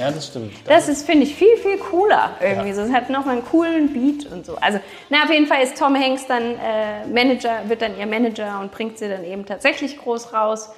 Ja, 0.00 0.10
das 0.10 0.26
stimmt. 0.28 0.52
Das 0.66 0.88
ist, 0.88 1.06
finde 1.06 1.24
ich, 1.24 1.34
viel, 1.34 1.56
viel 1.58 1.78
cooler 1.78 2.30
irgendwie. 2.40 2.72
So, 2.72 2.82
es 2.82 2.90
hat 2.92 3.10
nochmal 3.10 3.36
einen 3.36 3.44
coolen 3.44 3.92
Beat 3.92 4.30
und 4.32 4.46
so. 4.46 4.56
Also, 4.56 4.80
na, 5.10 5.24
auf 5.24 5.30
jeden 5.30 5.46
Fall 5.46 5.62
ist 5.62 5.78
Tom 5.78 5.94
Hanks 5.94 6.26
dann 6.26 6.42
äh, 6.42 7.06
Manager, 7.06 7.60
wird 7.68 7.82
dann 7.82 7.98
ihr 7.98 8.06
Manager 8.06 8.58
und 8.60 8.72
bringt 8.72 8.98
sie 8.98 9.08
dann 9.08 9.24
eben 9.24 9.44
tatsächlich 9.46 9.98
groß 9.98 10.32
raus. 10.32 10.70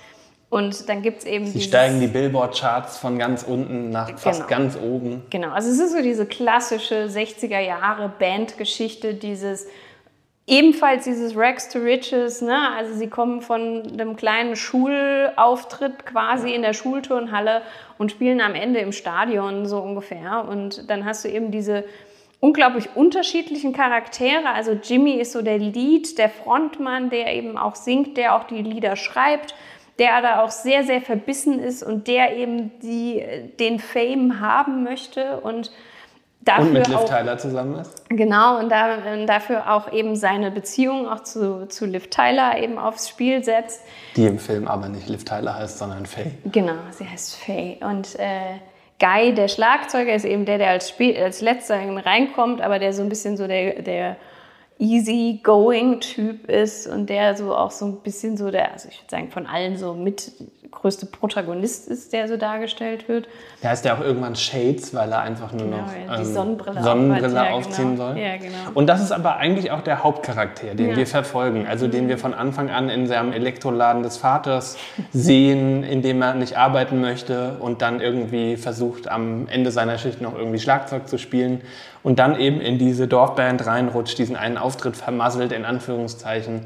Und 0.50 0.88
dann 0.90 1.00
gibt 1.00 1.20
es 1.20 1.24
eben 1.24 1.46
Sie 1.46 1.62
steigen 1.62 1.98
die 2.00 2.08
Billboard-Charts 2.08 2.98
von 2.98 3.18
ganz 3.18 3.42
unten 3.42 3.88
nach 3.88 4.10
fast 4.18 4.46
Genau. 4.46 4.48
ganz 4.50 4.76
oben. 4.76 5.22
Genau, 5.30 5.50
also 5.50 5.70
es 5.70 5.78
ist 5.78 5.92
so 5.92 6.02
diese 6.02 6.26
klassische 6.26 7.06
60er 7.08 7.60
Jahre 7.60 8.12
Bandgeschichte, 8.18 9.14
dieses 9.14 9.66
ebenfalls 10.46 11.04
dieses 11.04 11.34
Rags 11.36 11.68
to 11.70 11.78
Riches, 11.78 12.42
ne? 12.42 12.58
Also 12.76 12.94
sie 12.94 13.08
kommen 13.08 13.40
von 13.40 13.82
einem 13.92 14.16
kleinen 14.16 14.56
Schulauftritt 14.56 16.04
quasi 16.04 16.52
in 16.54 16.62
der 16.62 16.74
Schulturnhalle 16.74 17.62
und 18.02 18.10
spielen 18.10 18.40
am 18.40 18.56
Ende 18.56 18.80
im 18.80 18.90
Stadion 18.90 19.64
so 19.66 19.78
ungefähr 19.78 20.44
und 20.48 20.90
dann 20.90 21.04
hast 21.04 21.24
du 21.24 21.28
eben 21.28 21.52
diese 21.52 21.84
unglaublich 22.40 22.88
unterschiedlichen 22.96 23.72
Charaktere. 23.72 24.48
Also 24.52 24.72
Jimmy 24.72 25.12
ist 25.12 25.30
so 25.30 25.40
der 25.40 25.58
Lead, 25.58 26.18
der 26.18 26.28
Frontmann, 26.28 27.10
der 27.10 27.32
eben 27.32 27.56
auch 27.56 27.76
singt, 27.76 28.16
der 28.16 28.34
auch 28.34 28.42
die 28.42 28.60
Lieder 28.60 28.96
schreibt, 28.96 29.54
der 30.00 30.20
da 30.20 30.42
auch 30.42 30.50
sehr, 30.50 30.82
sehr 30.82 31.00
verbissen 31.00 31.60
ist 31.60 31.84
und 31.84 32.08
der 32.08 32.36
eben 32.36 32.72
die, 32.80 33.22
den 33.60 33.78
Fame 33.78 34.40
haben 34.40 34.82
möchte 34.82 35.38
und 35.38 35.70
dafür 36.44 36.64
Und 36.64 36.72
mit 36.72 36.88
Liv 36.88 37.04
Tyler 37.04 37.38
zusammen 37.38 37.80
ist. 37.80 38.08
Genau, 38.08 38.58
und 38.58 38.68
da, 38.68 38.96
äh, 38.96 39.26
dafür 39.26 39.72
auch 39.72 39.92
eben 39.92 40.16
seine 40.16 40.50
Beziehung 40.50 41.08
auch 41.08 41.22
zu, 41.22 41.68
zu 41.68 41.86
Liv 41.86 42.10
Tyler 42.10 42.58
eben 42.58 42.78
aufs 42.78 43.08
Spiel 43.08 43.42
setzt. 43.44 43.82
Die 44.16 44.26
im 44.26 44.38
Film 44.38 44.68
aber 44.68 44.88
nicht 44.88 45.08
Liv 45.08 45.24
Tyler 45.24 45.56
heißt, 45.56 45.78
sondern 45.78 46.06
Faye. 46.06 46.32
Genau, 46.44 46.74
sie 46.90 47.08
heißt 47.08 47.36
Faye. 47.36 47.78
Und 47.80 48.18
äh, 48.18 48.58
Guy, 48.98 49.34
der 49.34 49.48
Schlagzeuger, 49.48 50.14
ist 50.14 50.24
eben 50.24 50.44
der, 50.44 50.58
der 50.58 50.70
als, 50.70 50.88
Spiel, 50.88 51.16
als 51.16 51.40
letzter 51.40 51.76
reinkommt, 51.76 52.60
aber 52.60 52.78
der 52.78 52.92
so 52.92 53.02
ein 53.02 53.08
bisschen 53.08 53.36
so 53.36 53.46
der, 53.46 53.82
der 53.82 54.16
easy-going-Typ 54.82 56.48
ist 56.50 56.88
und 56.88 57.08
der 57.08 57.36
so 57.36 57.54
auch 57.54 57.70
so 57.70 57.86
ein 57.86 57.96
bisschen 57.98 58.36
so 58.36 58.50
der, 58.50 58.72
also 58.72 58.88
ich 58.88 58.98
würde 58.98 59.10
sagen, 59.10 59.30
von 59.30 59.46
allen 59.46 59.76
so 59.76 59.94
mit 59.94 60.32
größte 60.72 61.06
Protagonist 61.06 61.86
ist, 61.88 62.12
der 62.12 62.26
so 62.26 62.36
dargestellt 62.36 63.06
wird. 63.08 63.28
Der 63.62 63.70
heißt 63.70 63.84
ja 63.84 63.94
auch 63.94 64.00
irgendwann 64.00 64.34
Shades, 64.34 64.92
weil 64.94 65.12
er 65.12 65.20
einfach 65.20 65.52
nur 65.52 65.62
Genau, 65.66 65.76
noch 65.76 65.92
ja, 65.94 66.16
die 66.16 66.24
Sonnenbrille 66.24 66.82
Sonnenbrille 66.82 67.34
ja, 67.34 67.50
aufziehen 67.50 67.92
genau. 67.92 68.08
soll. 68.08 68.18
Ja, 68.18 68.36
genau. 68.38 68.56
Und 68.74 68.88
das 68.88 69.00
ist 69.00 69.12
aber 69.12 69.36
eigentlich 69.36 69.70
auch 69.70 69.82
der 69.82 70.02
Hauptcharakter, 70.02 70.74
den. 70.74 70.92
Mhm. 70.92 70.96
wir 70.96 71.06
verfolgen. 71.06 71.66
Also 71.66 71.86
den 71.86 72.08
wir 72.08 72.18
von 72.18 72.34
Anfang 72.34 72.70
an 72.70 72.88
in 72.88 73.06
seinem 73.06 73.32
Elektroladen 73.32 74.02
des 74.02 74.16
Vaters 74.16 74.76
sehen, 75.12 75.84
in 75.84 76.02
dem 76.02 76.20
er 76.22 76.34
nicht 76.34 76.56
arbeiten 76.56 77.00
möchte 77.00 77.58
und 77.60 77.82
dann 77.82 78.00
irgendwie 78.00 78.56
versucht, 78.56 79.08
am 79.08 79.46
Ende 79.48 79.70
seiner 79.70 79.98
Schicht 79.98 80.20
noch 80.20 80.36
irgendwie 80.36 80.58
Schlagzeug 80.58 81.06
zu 81.06 81.18
spielen 81.18 81.60
und 82.02 82.18
dann 82.18 82.38
eben 82.38 82.60
in 82.60 82.78
diese 82.78 83.06
Dorfband 83.06 83.66
reinrutscht, 83.66 84.18
diesen 84.18 84.36
einen 84.36 84.58
Auftritt 84.58 84.96
vermasselt, 84.96 85.52
in 85.52 85.64
Anführungszeichen, 85.64 86.62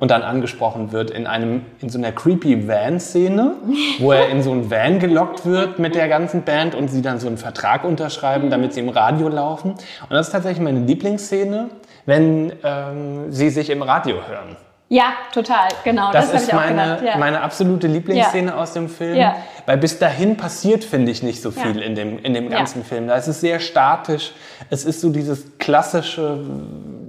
und 0.00 0.10
dann 0.10 0.22
angesprochen 0.22 0.92
wird 0.92 1.10
in 1.10 1.26
einem, 1.26 1.62
in 1.80 1.88
so 1.88 1.98
einer 1.98 2.12
creepy 2.12 2.68
Van-Szene, 2.68 3.54
wo 3.98 4.12
er 4.12 4.28
in 4.28 4.42
so 4.42 4.52
ein 4.52 4.70
Van 4.70 4.98
gelockt 4.98 5.46
wird 5.46 5.78
mit 5.78 5.94
der 5.94 6.08
ganzen 6.08 6.42
Band 6.42 6.74
und 6.74 6.88
sie 6.88 7.02
dann 7.02 7.20
so 7.20 7.26
einen 7.26 7.38
Vertrag 7.38 7.84
unterschreiben, 7.84 8.50
damit 8.50 8.74
sie 8.74 8.80
im 8.80 8.88
Radio 8.88 9.28
laufen. 9.28 9.70
Und 9.72 10.10
das 10.10 10.28
ist 10.28 10.32
tatsächlich 10.32 10.62
meine 10.62 10.80
Lieblingsszene, 10.80 11.70
wenn 12.06 12.52
ähm, 12.64 13.30
sie 13.30 13.50
sich 13.50 13.70
im 13.70 13.82
Radio 13.82 14.16
hören. 14.26 14.56
Ja, 14.90 15.12
total, 15.34 15.68
genau. 15.84 16.10
Das, 16.12 16.32
Das, 16.32 16.44
ist 16.44 16.52
meine. 16.54 16.98
Ja. 17.04 17.18
meine 17.18 17.42
absolute 17.42 17.86
Lieblingsszene 17.86 18.56
aus 18.56 18.72
dem 18.72 18.88
Film. 18.88 19.16
Ja. 19.16 19.36
Weil 19.66 19.76
bis 19.76 19.98
dahin 19.98 20.38
passiert, 20.38 20.82
finde 20.82 21.12
ich, 21.12 21.22
nicht 21.22 21.42
so 21.42 21.50
Ja. 21.50 21.60
viel 21.62 21.82
in 21.82 21.94
dem, 21.94 22.18
in 22.20 22.32
dem 22.32 22.50
Ja. 22.50 22.56
ganzen 22.56 22.82
Film. 22.84 23.06
Da 23.06 23.16
ist 23.16 23.26
es 23.26 23.40
sehr 23.40 23.60
statisch. 23.60 24.32
Es 24.70 24.86
ist 24.86 25.02
so 25.02 25.10
dieses 25.10 25.58
klassische, 25.58 26.40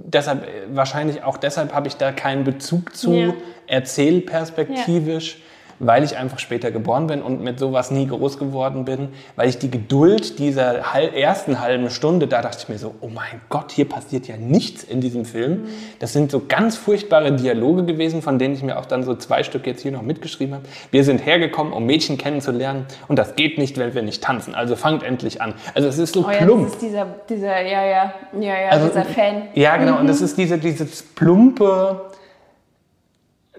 deshalb, 0.04 0.46
wahrscheinlich 0.72 1.24
auch 1.24 1.38
deshalb 1.38 1.72
habe 1.72 1.88
ich 1.88 1.96
da 1.96 2.12
keinen 2.12 2.44
Bezug 2.44 2.94
zu, 2.94 3.14
Ja. 3.14 3.32
erzählperspektivisch. 3.66 5.38
Weil 5.82 6.04
ich 6.04 6.16
einfach 6.18 6.38
später 6.38 6.70
geboren 6.70 7.06
bin 7.06 7.22
und 7.22 7.40
mit 7.42 7.58
sowas 7.58 7.90
nie 7.90 8.06
groß 8.06 8.38
geworden 8.38 8.84
bin, 8.84 9.08
weil 9.34 9.48
ich 9.48 9.58
die 9.58 9.70
Geduld 9.70 10.38
dieser 10.38 10.74
ersten 11.14 11.58
halben 11.60 11.88
Stunde, 11.88 12.26
da 12.26 12.42
dachte 12.42 12.58
ich 12.60 12.68
mir 12.68 12.76
so, 12.78 12.94
oh 13.00 13.08
mein 13.08 13.40
Gott, 13.48 13.72
hier 13.72 13.88
passiert 13.88 14.28
ja 14.28 14.36
nichts 14.36 14.84
in 14.84 15.00
diesem 15.00 15.24
Film. 15.24 15.64
Das 15.98 16.12
sind 16.12 16.30
so 16.30 16.42
ganz 16.46 16.76
furchtbare 16.76 17.32
Dialoge 17.32 17.84
gewesen, 17.86 18.20
von 18.20 18.38
denen 18.38 18.54
ich 18.54 18.62
mir 18.62 18.78
auch 18.78 18.84
dann 18.84 19.02
so 19.04 19.14
zwei 19.14 19.42
Stück 19.42 19.66
jetzt 19.66 19.80
hier 19.80 19.92
noch 19.92 20.02
mitgeschrieben 20.02 20.54
habe. 20.54 20.64
Wir 20.90 21.02
sind 21.02 21.24
hergekommen, 21.24 21.72
um 21.72 21.86
Mädchen 21.86 22.18
kennenzulernen 22.18 22.84
und 23.08 23.18
das 23.18 23.34
geht 23.34 23.56
nicht, 23.56 23.78
wenn 23.78 23.94
wir 23.94 24.02
nicht 24.02 24.22
tanzen. 24.22 24.54
Also 24.54 24.76
fangt 24.76 25.02
endlich 25.02 25.40
an. 25.40 25.54
Also 25.74 25.88
es 25.88 25.96
ist 25.98 26.12
so 26.12 26.26
Oh 26.26 26.30
ja, 26.30 26.38
plump. 26.44 26.64
das 26.64 26.72
ist 26.74 26.82
dieser, 26.82 27.06
dieser, 27.28 27.62
ja, 27.62 27.84
ja, 27.86 28.14
ja, 28.38 28.60
ja, 28.60 28.68
Also, 28.68 28.88
dieser 28.88 29.06
Fan. 29.06 29.42
Ja, 29.54 29.78
genau. 29.78 29.98
Und 29.98 30.06
das 30.08 30.20
ist 30.20 30.36
diese, 30.36 30.58
dieses 30.58 31.02
plumpe 31.02 32.02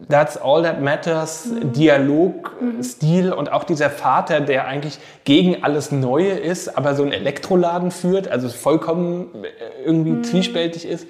That's 0.10 0.38
all 0.38 0.64
that 0.64 0.82
matters, 0.82 1.50
Dialogstil 1.62 3.32
und 3.32 3.52
auch 3.52 3.64
dieser 3.64 3.90
Vater, 3.90 4.42
der 4.42 4.66
eigentlich 4.66 4.98
gegen 5.26 5.64
alles 5.64 5.92
Neue 5.92 6.32
ist, 6.32 6.76
aber 6.78 6.96
so 6.96 7.04
einen 7.04 7.12
Elektroladen 7.12 7.92
führt, 7.92 8.28
also 8.28 8.50
vollkommen 8.50 9.30
äh, 9.44 9.86
irgendwie 9.86 10.22
zwiespältig 10.24 10.86
ist. 10.86 11.08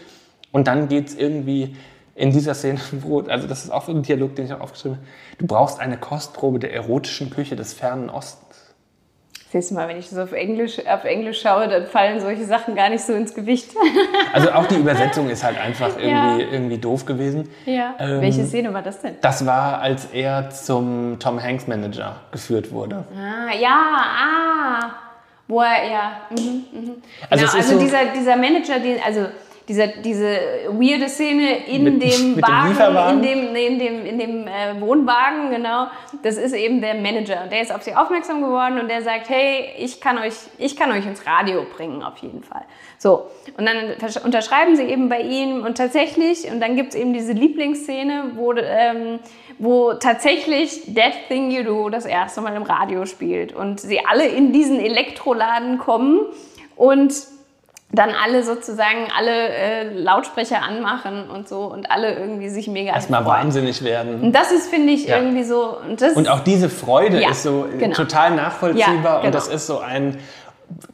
Und 0.52 0.68
dann 0.68 0.90
geht's 0.90 1.16
irgendwie 1.16 1.76
in 2.16 2.32
dieser 2.32 2.54
Szene, 2.54 2.80
wo, 3.02 3.22
also 3.22 3.48
das 3.48 3.64
ist 3.64 3.72
auch 3.72 3.86
so 3.86 3.92
ein 3.92 4.04
Dialog, 4.04 4.36
den 4.36 4.46
ich 4.46 4.54
auch 4.54 4.62
aufgeschrieben 4.62 4.98
habe, 4.98 5.08
du 5.38 5.48
brauchst 5.48 5.80
eine 5.80 5.98
Kostprobe 5.98 6.60
der 6.60 6.74
erotischen 6.74 7.30
Küche 7.30 7.56
des 7.56 7.74
fernen 7.74 8.10
Ostens. 8.10 8.51
Siehst 9.52 9.72
du 9.72 9.76
mal, 9.76 9.88
wenn 9.90 9.98
ich 9.98 10.10
das 10.10 10.18
auf 10.18 10.32
Englisch, 10.32 10.80
auf 10.88 11.04
Englisch 11.04 11.42
schaue, 11.42 11.68
dann 11.68 11.86
fallen 11.86 12.22
solche 12.22 12.46
Sachen 12.46 12.74
gar 12.74 12.88
nicht 12.90 13.04
so 13.04 13.14
ins 13.14 13.34
Gewicht. 13.34 13.72
Also 14.34 14.50
auch 14.54 14.66
die 14.66 14.76
Übersetzung 14.76 15.30
ist 15.30 15.44
halt 15.44 15.60
einfach 15.60 15.90
irgendwie, 15.98 16.10
Ja. 16.10 16.38
irgendwie 16.38 16.78
doof 16.78 17.06
gewesen. 17.06 17.50
ja. 17.66 17.96
Ähm, 18.00 18.22
Welche 18.22 18.46
Szene 18.46 18.74
war 18.74 18.82
das 18.82 19.02
denn? 19.02 19.16
Das 19.20 19.46
war, 19.46 19.82
als 19.82 20.06
er 20.14 20.50
zum 20.52 21.18
Tom 21.20 21.42
Hanks 21.44 21.68
Manager 21.68 22.16
geführt 22.32 22.72
wurde. 22.72 23.04
Ah, 23.14 23.54
ja, 23.54 23.78
ah. 24.24 24.90
Wo 25.50 25.60
er, 25.60 25.84
ja. 25.92 26.12
Mhm, 26.30 26.64
mhm. 26.72 26.92
Also 27.30 27.46
genau, 27.46 27.58
also 27.58 27.74
so- 27.74 27.80
dieser, 27.80 28.06
dieser 28.16 28.38
Manager, 28.38 28.80
den, 28.80 29.00
also 29.06 29.26
dieser, 29.72 29.88
diese 29.88 30.28
weirde 30.70 31.08
Szene 31.08 31.66
in 31.66 31.84
Mit- 31.86 32.02
dem 32.04 32.36
mit 32.36 32.38
dem 32.38 32.42
Wagen, 32.42 32.70
Lieferwagen? 32.70 33.24
in 33.24 33.24
dem, 33.24 33.56
in 33.56 33.80
dem, 33.80 34.06
in 34.06 34.20
dem 34.20 34.48
äh, 34.48 34.82
Wohnwagen, 34.82 35.50
genau. 35.50 35.88
Das 36.24 36.36
ist 36.38 36.54
eben 36.54 36.82
der 36.82 36.96
Manager. 36.96 37.44
Und 37.44 37.52
der 37.54 37.62
ist 37.62 37.74
auf 37.74 37.82
sie 37.84 37.96
aufmerksam 37.96 38.42
geworden 38.42 38.80
und 38.80 38.90
der 38.90 39.02
sagt, 39.02 39.30
hey, 39.30 39.70
ich 39.78 40.02
kann 40.02 40.18
euch, 40.18 40.34
ich 40.58 40.76
kann 40.76 40.92
euch 40.92 41.06
ins 41.06 41.26
Radio 41.26 41.66
bringen, 41.76 42.04
auf 42.04 42.18
jeden 42.18 42.44
Fall. 42.44 42.64
So. 42.98 43.28
Und 43.58 43.66
dann 43.66 43.78
unterschreiben 44.26 44.76
sie 44.76 44.84
eben 44.84 45.08
bei 45.08 45.22
ihm 45.22 45.64
und 45.64 45.78
tatsächlich, 45.78 46.52
und 46.52 46.60
dann 46.60 46.76
gibt 46.76 46.90
es 46.94 47.00
eben 47.00 47.14
diese 47.14 47.32
Lieblingsszene, 47.32 48.32
wo, 48.36 48.54
ähm, 48.54 49.20
wo 49.58 49.94
tatsächlich 49.94 50.94
That 50.96 51.14
Thing 51.30 51.50
You 51.50 51.64
Do 51.64 51.90
das 51.90 52.06
erste 52.06 52.42
Mal 52.42 52.56
im 52.58 52.64
Radio 52.64 53.06
spielt 53.06 53.54
und 53.54 53.80
sie 53.80 54.06
alle 54.06 54.26
in 54.28 54.52
diesen 54.52 54.80
Elektroladen 54.82 55.78
kommen 55.78 56.20
und 56.76 57.14
dann 57.94 58.12
alle 58.12 58.44
sozusagen 58.44 59.08
alle 59.18 59.50
äh, 59.50 59.84
Lautsprecher 59.94 60.62
anmachen 60.62 61.30
und 61.30 61.50
so 61.50 61.64
und 61.66 61.92
alle 61.92 62.14
irgendwie 62.18 62.48
sich 62.50 62.68
mega 62.68 62.94
Erstmal 62.94 63.24
freuen. 63.24 63.38
wahnsinnig 63.46 63.84
werden. 63.84 64.22
Und 64.22 64.32
das 64.34 64.52
ist, 64.52 64.70
finde 64.70 64.94
ich, 64.94 65.08
Ja. 65.08 65.18
irgendwie 65.18 65.44
so. 65.44 65.78
Und, 65.78 66.02
Und 66.16 66.30
auch 66.30 66.40
diese 66.40 66.70
Freude 66.70 67.22
Ja, 67.22 67.32
ist 67.32 67.44
so 67.44 67.68
genau. 67.78 67.94
total 67.96 68.32
nachvollziehbar 68.32 69.04
Ja, 69.04 69.16
und 69.18 69.22
genau. 69.24 69.34
das 69.34 69.48
ist 69.50 69.68
so 69.68 69.80
ein 69.80 70.18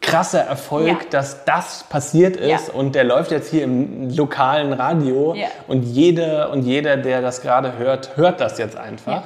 krasser 0.01 0.39
Erfolg, 0.41 0.87
Ja. 0.87 0.95
dass 1.11 1.45
das 1.45 1.83
passiert 1.83 2.35
ist 2.37 2.69
Ja. 2.69 2.73
und 2.73 2.95
der 2.95 3.03
läuft 3.03 3.29
jetzt 3.29 3.51
hier 3.51 3.63
im 3.63 4.09
lokalen 4.15 4.73
Radio 4.73 5.35
Ja. 5.35 5.47
und 5.67 5.83
jeder 5.83 6.49
und 6.51 6.63
jeder, 6.63 6.97
der 6.97 7.21
das 7.21 7.41
gerade 7.43 7.77
hört, 7.77 8.17
hört 8.17 8.41
das 8.41 8.57
jetzt 8.57 8.75
einfach. 8.75 9.21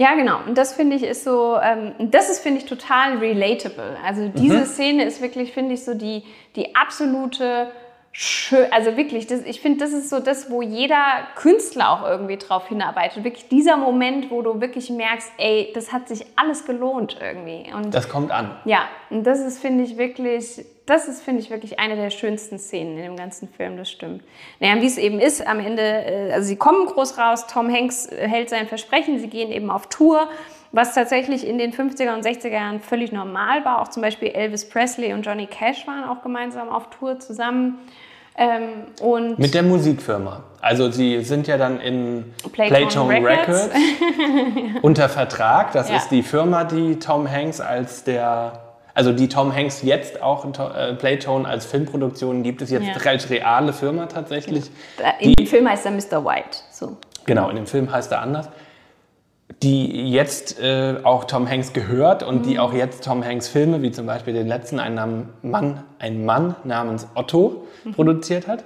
Ja. 0.00 0.14
Genau. 0.14 0.38
Und 0.46 0.56
das 0.56 0.72
finde 0.72 0.96
ich 0.96 1.02
ist 1.02 1.24
so, 1.24 1.58
ähm, 1.62 1.92
das 1.98 2.30
ist, 2.30 2.40
finde 2.40 2.60
ich, 2.60 2.66
total 2.66 3.18
relatable. 3.18 3.96
Also 4.04 4.28
diese 4.28 4.64
Szene 4.64 5.04
ist 5.04 5.20
wirklich, 5.20 5.52
finde 5.52 5.74
ich, 5.74 5.84
so 5.84 5.94
die, 5.94 6.22
die 6.56 6.74
absolute 6.74 7.70
schön, 8.12 8.66
also 8.72 8.96
wirklich, 8.96 9.26
das, 9.26 9.42
ich 9.42 9.60
finde, 9.60 9.78
das 9.78 9.92
ist 9.92 10.10
so 10.10 10.20
das, 10.20 10.50
wo 10.50 10.62
jeder 10.62 11.04
Künstler 11.36 11.90
auch 11.90 12.08
irgendwie 12.08 12.36
drauf 12.36 12.68
hinarbeitet. 12.68 13.24
Wirklich 13.24 13.48
dieser 13.48 13.76
Moment, 13.76 14.30
wo 14.30 14.42
du 14.42 14.60
wirklich 14.60 14.90
merkst, 14.90 15.30
ey, 15.38 15.70
das 15.74 15.92
hat 15.92 16.08
sich 16.08 16.26
alles 16.36 16.64
gelohnt 16.64 17.16
irgendwie. 17.20 17.72
Und 17.72 17.94
Das 17.94 18.08
kommt 18.08 18.30
an. 18.32 18.56
ja, 18.64 18.88
und 19.10 19.24
das 19.24 19.40
ist, 19.40 19.60
finde 19.60 19.84
ich, 19.84 19.96
wirklich, 19.96 20.64
das 20.86 21.06
ist, 21.06 21.22
finde 21.22 21.40
ich, 21.40 21.50
wirklich 21.50 21.78
eine 21.78 21.94
der 21.94 22.10
schönsten 22.10 22.58
Szenen 22.58 22.96
in 22.96 23.04
dem 23.04 23.16
ganzen 23.16 23.48
Film, 23.48 23.76
das 23.76 23.90
stimmt. 23.90 24.24
Naja, 24.58 24.82
wie 24.82 24.86
es 24.86 24.98
eben 24.98 25.20
ist, 25.20 25.46
am 25.46 25.60
Ende, 25.60 25.82
äh, 25.82 26.32
also 26.32 26.48
sie 26.48 26.56
kommen 26.56 26.86
groß 26.86 27.16
raus, 27.16 27.46
Tom 27.46 27.72
Hanks 27.72 28.06
äh, 28.06 28.26
hält 28.26 28.50
sein 28.50 28.66
Versprechen, 28.66 29.20
sie 29.20 29.28
gehen 29.28 29.52
eben 29.52 29.70
auf 29.70 29.86
Tour, 29.86 30.28
was 30.72 30.94
tatsächlich 30.94 31.46
in 31.46 31.58
den 31.58 31.72
50er 31.72 32.14
und 32.14 32.24
60er 32.24 32.48
Jahren 32.48 32.80
völlig 32.80 33.10
normal 33.12 33.64
war. 33.64 33.80
Auch 33.82 33.88
zum 33.88 34.02
Beispiel 34.02 34.28
Elvis 34.28 34.68
Presley 34.68 35.12
und 35.12 35.22
Johnny 35.22 35.46
Cash 35.46 35.86
waren 35.86 36.04
auch 36.04 36.22
gemeinsam 36.22 36.68
auf 36.68 36.90
Tour 36.90 37.18
zusammen. 37.18 37.78
Ähm, 38.36 38.86
und 39.02 39.38
Mit 39.38 39.52
der 39.54 39.64
Musikfirma. 39.64 40.44
Also 40.60 40.90
sie 40.90 41.22
sind 41.24 41.46
ja 41.48 41.58
dann 41.58 41.80
in 41.80 42.32
Playtone 42.52 43.14
Records. 43.26 43.70
Records, 43.70 43.70
unter 44.82 45.08
Vertrag. 45.08 45.72
Das 45.72 45.90
Ja. 45.90 45.96
ist 45.96 46.10
die 46.10 46.22
Firma, 46.22 46.64
die 46.64 46.98
Tom 46.98 47.28
Hanks 47.30 47.60
als 47.60 48.04
der, 48.04 48.52
also 48.94 49.12
die 49.12 49.28
Tom 49.28 49.54
Hanks 49.54 49.82
jetzt 49.82 50.22
auch 50.22 50.44
in 50.44 50.52
äh, 50.54 50.94
Playtone 50.94 51.46
als 51.48 51.66
Filmproduktion 51.66 52.42
gibt 52.42 52.62
es 52.62 52.70
jetzt 52.70 52.86
Ja. 52.86 53.10
als 53.10 53.28
reale 53.28 53.72
Firma 53.72 54.06
tatsächlich. 54.06 54.70
äh, 54.98 55.24
in 55.24 55.34
dem 55.34 55.46
Film 55.46 55.68
heißt 55.68 55.84
er 55.86 55.92
Mr. 55.92 56.24
White. 56.24 56.58
So. 56.70 56.96
Genau, 57.26 57.48
in 57.50 57.56
dem 57.56 57.66
Film 57.66 57.90
heißt 57.92 58.12
er 58.12 58.22
anders. 58.22 58.48
Die 59.62 60.10
jetzt 60.10 60.58
äh, 60.60 60.96
auch 61.02 61.24
Tom 61.24 61.48
Hanks 61.48 61.72
gehört 61.74 62.22
und 62.22 62.38
Mhm. 62.38 62.42
die 62.48 62.58
auch 62.58 62.72
jetzt 62.72 63.04
Tom 63.04 63.22
Hanks 63.24 63.46
Filme, 63.48 63.82
wie 63.82 63.90
zum 63.90 64.06
Beispiel 64.06 64.32
den 64.32 64.46
letzten, 64.48 64.78
ein, 64.80 64.94
Nam- 64.94 65.28
Mann, 65.42 65.82
ein 65.98 66.24
Mann 66.24 66.54
namens 66.64 67.06
Otto, 67.14 67.66
Mhm. 67.84 67.92
produziert 67.92 68.46
hat. 68.48 68.64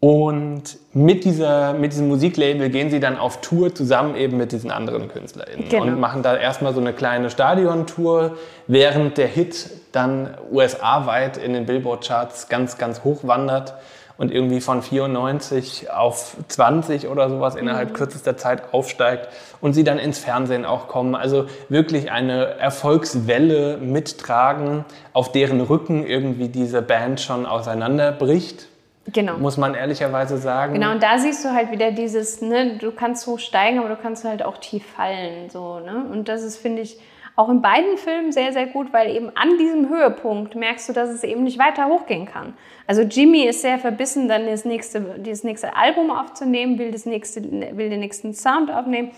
Und 0.00 0.62
mit, 0.92 1.24
dieser, 1.24 1.72
mit 1.72 1.92
diesem 1.92 2.06
Musiklabel 2.06 2.68
gehen 2.70 2.88
sie 2.88 3.00
dann 3.00 3.18
auf 3.18 3.40
Tour 3.40 3.74
zusammen 3.74 4.14
eben 4.14 4.36
mit 4.36 4.52
diesen 4.52 4.70
anderen 4.70 5.08
KünstlerInnen 5.08 5.68
Genau. 5.68 5.82
und 5.82 5.98
machen 5.98 6.22
da 6.22 6.36
erstmal 6.36 6.72
so 6.72 6.80
eine 6.80 6.92
kleine 6.92 7.30
Stadiontour, 7.30 8.36
während 8.68 9.18
der 9.18 9.26
Hit 9.26 9.70
dann 9.90 10.36
USA-weit 10.52 11.36
in 11.36 11.52
den 11.52 11.66
Billboard-Charts 11.66 12.48
ganz, 12.48 12.78
ganz 12.78 13.02
hoch 13.02 13.20
wandert 13.24 13.74
und 14.18 14.32
irgendwie 14.32 14.60
von 14.60 14.82
94 14.82 15.90
auf 15.90 16.36
20 16.48 17.08
oder 17.08 17.30
sowas 17.30 17.54
innerhalb 17.54 17.94
kürzester 17.94 18.36
Zeit 18.36 18.74
aufsteigt 18.74 19.28
und 19.60 19.72
sie 19.72 19.84
dann 19.84 19.98
ins 19.98 20.18
Fernsehen 20.18 20.66
auch 20.66 20.88
kommen. 20.88 21.14
Also 21.14 21.46
wirklich 21.68 22.10
eine 22.10 22.58
Erfolgswelle 22.58 23.78
mittragen, 23.78 24.84
auf 25.12 25.32
deren 25.32 25.60
Rücken 25.60 26.04
irgendwie 26.04 26.48
diese 26.48 26.82
Band 26.82 27.20
schon 27.20 27.46
auseinanderbricht, 27.46 28.66
Genau. 29.12 29.38
muss 29.38 29.56
man 29.56 29.74
ehrlicherweise 29.74 30.36
sagen. 30.36 30.74
Genau, 30.74 30.90
und 30.90 31.02
da 31.02 31.18
siehst 31.18 31.42
du 31.44 31.54
halt 31.54 31.70
wieder 31.70 31.92
dieses, 31.92 32.42
ne, 32.42 32.76
du 32.76 32.90
kannst 32.92 33.26
hoch 33.26 33.38
steigen, 33.38 33.78
aber 33.78 33.88
du 33.88 33.96
kannst 33.96 34.24
halt 34.24 34.42
auch 34.42 34.58
tief 34.58 34.84
fallen, 34.84 35.48
so, 35.48 35.78
ne? 35.78 36.04
Und 36.12 36.28
das 36.28 36.42
ist, 36.42 36.58
finde 36.58 36.82
ich, 36.82 36.98
auch 37.38 37.48
in 37.50 37.62
beiden 37.62 37.96
Filmen 37.98 38.32
sehr, 38.32 38.52
sehr 38.52 38.66
gut, 38.66 38.92
weil 38.92 39.14
eben 39.14 39.30
an 39.36 39.58
diesem 39.58 39.88
Höhepunkt 39.88 40.56
merkst 40.56 40.88
du, 40.88 40.92
dass 40.92 41.08
es 41.08 41.22
eben 41.22 41.44
nicht 41.44 41.56
weiter 41.56 41.86
hochgehen 41.86 42.26
kann. 42.26 42.54
Also 42.88 43.02
Jimmy 43.02 43.44
ist 43.44 43.62
sehr 43.62 43.78
verbissen, 43.78 44.26
dann 44.26 44.46
das 44.46 44.64
nächste, 44.64 45.00
das 45.00 45.44
nächste 45.44 45.76
Album 45.76 46.10
aufzunehmen, 46.10 46.80
will, 46.80 46.90
das 46.90 47.06
nächste, 47.06 47.40
will 47.76 47.90
den 47.90 48.00
nächsten 48.00 48.34
Sound 48.34 48.72
aufnehmen. 48.72 49.12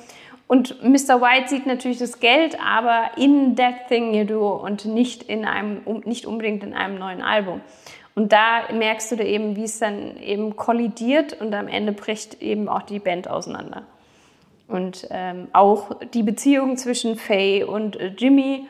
Und 0.46 0.82
Mr. 0.82 1.22
White 1.22 1.48
sieht 1.48 1.64
natürlich 1.64 1.96
das 1.96 2.20
Geld, 2.20 2.58
aber 2.62 3.12
in 3.16 3.56
That 3.56 3.88
Thing 3.88 4.12
You 4.12 4.24
Do 4.24 4.50
und 4.50 4.84
nicht, 4.84 5.22
in 5.22 5.46
einem, 5.46 5.80
nicht 6.04 6.26
unbedingt 6.26 6.62
in 6.62 6.74
einem 6.74 6.98
neuen 6.98 7.22
Album. 7.22 7.62
Und 8.14 8.34
da 8.34 8.64
merkst 8.70 9.12
du 9.12 9.16
da 9.16 9.24
eben, 9.24 9.56
wie 9.56 9.64
es 9.64 9.78
dann 9.78 10.18
eben 10.18 10.56
kollidiert 10.56 11.40
und 11.40 11.54
am 11.54 11.68
Ende 11.68 11.92
bricht 11.92 12.42
eben 12.42 12.68
auch 12.68 12.82
die 12.82 12.98
Band 12.98 13.30
auseinander. 13.30 13.84
Und 14.70 15.06
ähm, 15.10 15.48
auch 15.52 15.90
die 16.14 16.22
Beziehung 16.22 16.76
zwischen 16.76 17.16
Faye 17.16 17.64
und 17.64 17.96
äh, 17.96 18.12
Jimmy 18.16 18.66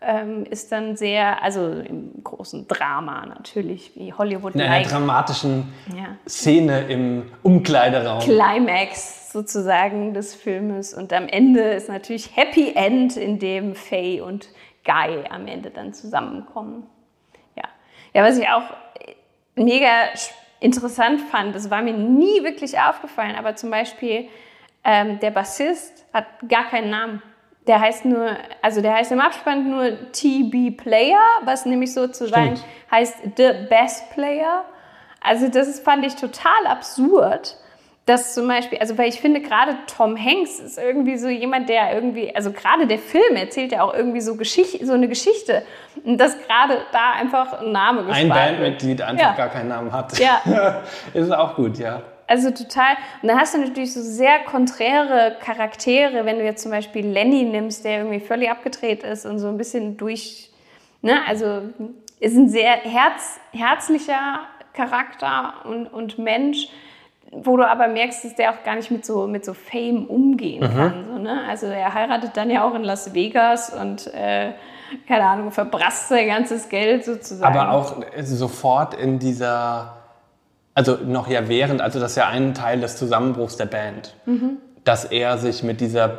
ähm, 0.00 0.44
ist 0.50 0.72
dann 0.72 0.96
sehr, 0.96 1.42
also 1.42 1.64
im 1.66 2.24
großen 2.24 2.66
Drama 2.66 3.26
natürlich, 3.26 3.92
wie 3.94 4.12
Hollywood 4.12 4.54
in 4.54 4.62
einer 4.62 4.88
dramatischen 4.88 5.72
Ja. 5.96 6.16
Szene 6.26 6.86
im 6.88 7.30
Umkleideraum. 7.42 8.20
Climax 8.20 9.30
sozusagen 9.32 10.12
des 10.14 10.34
Filmes. 10.34 10.92
Und 10.94 11.12
am 11.12 11.28
Ende 11.28 11.60
ist 11.60 11.88
natürlich 11.88 12.36
Happy 12.36 12.72
End, 12.74 13.16
in 13.16 13.38
dem 13.38 13.74
Faye 13.74 14.20
und 14.20 14.48
Guy 14.84 15.24
am 15.30 15.46
Ende 15.46 15.70
dann 15.70 15.94
zusammenkommen. 15.94 16.84
Ja, 17.56 17.64
ja 18.12 18.24
was 18.24 18.36
ich 18.38 18.48
auch 18.48 18.64
mega 19.54 19.86
sch- 20.14 20.32
interessant 20.60 21.20
fand, 21.20 21.54
das 21.54 21.70
war 21.70 21.82
mir 21.82 21.92
nie 21.94 22.42
wirklich 22.42 22.78
aufgefallen, 22.78 23.36
aber 23.36 23.54
zum 23.54 23.70
Beispiel 23.70 24.28
ähm, 24.84 25.18
der 25.20 25.30
Bassist 25.30 26.04
hat 26.12 26.26
gar 26.48 26.64
keinen 26.64 26.90
Namen. 26.90 27.22
Der 27.66 27.80
heißt 27.80 28.04
nur, 28.04 28.30
also 28.60 28.80
der 28.80 28.94
heißt 28.94 29.12
im 29.12 29.20
Abspann 29.20 29.70
nur 29.70 30.10
TB 30.12 30.76
Player, 30.76 31.20
was 31.44 31.64
nämlich 31.64 31.94
sozusagen 31.94 32.56
Stimmt. 32.56 32.64
heißt 32.90 33.16
The 33.36 33.50
Best 33.68 34.10
Player. 34.10 34.64
Also 35.20 35.48
das 35.48 35.78
fand 35.78 36.04
ich 36.04 36.16
total 36.16 36.66
absurd, 36.66 37.56
dass 38.06 38.34
zum 38.34 38.48
Beispiel, 38.48 38.78
also 38.78 38.98
weil 38.98 39.08
ich 39.08 39.20
finde 39.20 39.40
gerade 39.40 39.76
Tom 39.96 40.16
Hanks 40.16 40.58
ist 40.58 40.76
irgendwie 40.76 41.16
so 41.16 41.28
jemand, 41.28 41.68
der 41.68 41.94
irgendwie, 41.94 42.34
also 42.34 42.50
gerade 42.50 42.88
der 42.88 42.98
Film 42.98 43.36
erzählt 43.36 43.70
ja 43.70 43.82
auch 43.82 43.94
irgendwie 43.94 44.20
so, 44.20 44.34
Geschichte, 44.34 44.84
so 44.84 44.94
eine 44.94 45.06
Geschichte 45.06 45.62
dass 46.04 46.36
gerade 46.46 46.78
da 46.92 47.12
einfach 47.12 47.60
ein 47.60 47.72
Name 47.72 48.04
gespart 48.04 48.18
Ein. 48.18 48.28
Bandmitglied 48.28 49.02
einfach 49.02 49.22
Ja. 49.24 49.32
gar 49.34 49.48
keinen 49.48 49.68
Namen 49.68 49.92
hat. 49.92 50.18
Ja. 50.18 50.40
ist 51.14 51.32
auch 51.32 51.54
gut, 51.54 51.78
ja. 51.78 52.02
Also 52.32 52.50
total. 52.50 52.94
Und 53.20 53.28
dann 53.28 53.38
hast 53.38 53.52
du 53.52 53.58
natürlich 53.58 53.92
so 53.92 54.00
sehr 54.00 54.38
konträre 54.38 55.36
Charaktere, 55.44 56.24
wenn 56.24 56.38
du 56.38 56.44
jetzt 56.44 56.62
zum 56.62 56.70
Beispiel 56.70 57.06
Lenny 57.06 57.44
nimmst, 57.44 57.84
der 57.84 57.98
irgendwie 57.98 58.20
völlig 58.20 58.50
abgedreht 58.50 59.02
ist 59.02 59.26
und 59.26 59.38
so 59.38 59.48
ein 59.48 59.58
bisschen 59.58 59.98
durch, 59.98 60.50
ne, 61.02 61.20
also 61.28 61.60
ist 62.20 62.34
ein 62.34 62.48
sehr 62.48 62.72
herz, 62.72 63.38
herzlicher 63.52 64.40
Charakter 64.72 65.56
und, 65.64 65.88
und 65.88 66.16
Mensch, 66.16 66.68
wo 67.32 67.58
du 67.58 67.68
aber 67.68 67.86
merkst, 67.86 68.24
dass 68.24 68.34
der 68.34 68.52
auch 68.52 68.64
gar 68.64 68.76
nicht 68.76 68.90
mit 68.90 69.04
so, 69.04 69.26
mit 69.26 69.44
so 69.44 69.52
Fame 69.52 70.06
umgehen 70.06 70.62
kann. 70.62 71.04
So, 71.06 71.18
ne? 71.18 71.42
Also 71.46 71.66
er 71.66 71.92
heiratet 71.92 72.30
dann 72.34 72.48
ja 72.48 72.64
auch 72.64 72.74
in 72.74 72.82
Las 72.82 73.12
Vegas 73.12 73.74
und 73.74 74.06
äh, 74.14 74.52
keine 75.06 75.24
Ahnung, 75.24 75.50
verbrasst 75.50 76.08
sein 76.08 76.28
ganzes 76.28 76.70
Geld 76.70 77.04
sozusagen. 77.04 77.54
Aber 77.54 77.72
auch 77.72 77.96
sofort 78.22 78.94
in 78.94 79.18
dieser, 79.18 80.01
also 80.74 80.96
noch 81.04 81.28
ja 81.28 81.48
während, 81.48 81.80
also 81.80 82.00
das 82.00 82.12
ist 82.12 82.16
ja 82.16 82.28
ein 82.28 82.54
Teil 82.54 82.80
des 82.80 82.96
Zusammenbruchs 82.96 83.56
der 83.56 83.66
Band, 83.66 84.14
Mhm. 84.26 84.58
dass 84.84 85.04
er 85.04 85.38
sich 85.38 85.62
mit 85.62 85.80
dieser 85.80 86.18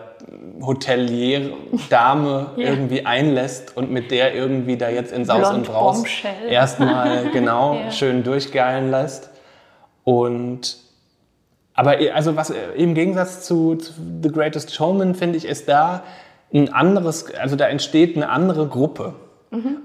Hotelier-Dame 0.61 2.51
Ja. 2.57 2.69
irgendwie 2.69 3.05
einlässt 3.05 3.75
und 3.75 3.91
mit 3.91 4.11
der 4.11 4.33
irgendwie 4.35 4.77
da 4.77 4.89
jetzt 4.89 5.11
in 5.11 5.25
Saus 5.25 5.39
Blond 5.39 5.55
und 5.55 5.67
Braus 5.67 6.03
erstmal 6.47 7.29
genau 7.33 7.75
Ja. 7.75 7.91
schön 7.91 8.23
durchgeilen 8.23 8.91
lässt. 8.91 9.29
Und 10.03 10.77
aber 11.75 11.95
also 12.13 12.35
was 12.35 12.53
im 12.75 12.93
Gegensatz 12.93 13.45
zu, 13.45 13.75
zu 13.75 13.93
The 14.21 14.29
Greatest 14.31 14.75
Showman 14.75 15.15
finde 15.15 15.37
ich, 15.37 15.45
ist 15.45 15.67
da 15.67 16.03
ein 16.53 16.71
anderes, 16.71 17.33
also 17.33 17.55
da 17.55 17.65
entsteht 17.67 18.15
eine 18.15 18.29
andere 18.29 18.67
Gruppe. 18.67 19.15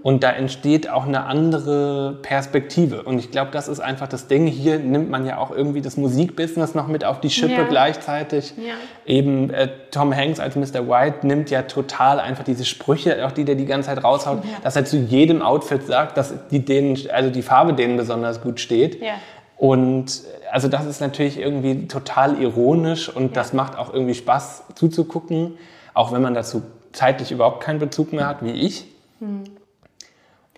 Und 0.02 0.22
da 0.22 0.30
entsteht 0.30 0.88
auch 0.88 1.06
eine 1.06 1.24
andere 1.24 2.18
Perspektive. 2.22 3.02
Und 3.02 3.18
ich 3.18 3.30
glaube, 3.30 3.50
das 3.52 3.68
ist 3.68 3.80
einfach 3.80 4.08
das 4.08 4.26
Ding. 4.26 4.46
Hier 4.46 4.78
nimmt 4.78 5.10
man 5.10 5.26
ja 5.26 5.36
auch 5.38 5.50
irgendwie 5.50 5.82
das 5.82 5.96
Musikbusiness 5.96 6.74
noch 6.74 6.88
mit 6.88 7.04
auf 7.04 7.20
die 7.20 7.28
Schippe 7.28 7.52
Ja. 7.52 7.64
gleichzeitig. 7.64 8.54
Ja. 8.56 8.74
Eben 9.04 9.50
äh, 9.50 9.68
Tom 9.90 10.14
Hanks 10.14 10.40
als 10.40 10.56
Mr. 10.56 10.88
White 10.88 11.26
nimmt 11.26 11.50
ja 11.50 11.62
total 11.62 12.18
einfach 12.18 12.44
diese 12.44 12.64
Sprüche, 12.64 13.26
auch 13.26 13.32
die 13.32 13.44
der 13.44 13.56
die 13.56 13.66
ganze 13.66 13.88
Zeit 13.88 14.02
raushaut, 14.02 14.42
dass 14.62 14.74
er 14.76 14.84
zu 14.84 14.96
jedem 14.96 15.42
Outfit 15.42 15.86
sagt, 15.86 16.16
dass 16.16 16.32
die, 16.50 16.64
denen, 16.64 16.96
also 17.12 17.28
die 17.30 17.42
Farbe 17.42 17.74
denen 17.74 17.96
besonders 17.96 18.40
gut 18.40 18.60
steht. 18.60 19.02
Ja. 19.02 19.14
Und 19.58 20.22
also 20.50 20.68
das 20.68 20.86
ist 20.86 21.00
natürlich 21.00 21.38
irgendwie 21.38 21.88
total 21.88 22.40
ironisch 22.40 23.08
und 23.14 23.36
das 23.36 23.52
macht 23.52 23.76
auch 23.76 23.92
irgendwie 23.92 24.14
Spaß 24.14 24.62
zuzugucken, 24.76 25.58
auch 25.92 26.12
wenn 26.12 26.22
man 26.22 26.32
dazu 26.32 26.62
zeitlich 26.92 27.32
überhaupt 27.32 27.62
keinen 27.62 27.80
Bezug 27.80 28.12
mehr 28.12 28.26
hat, 28.28 28.42
wie 28.42 28.52
ich. 28.52 28.86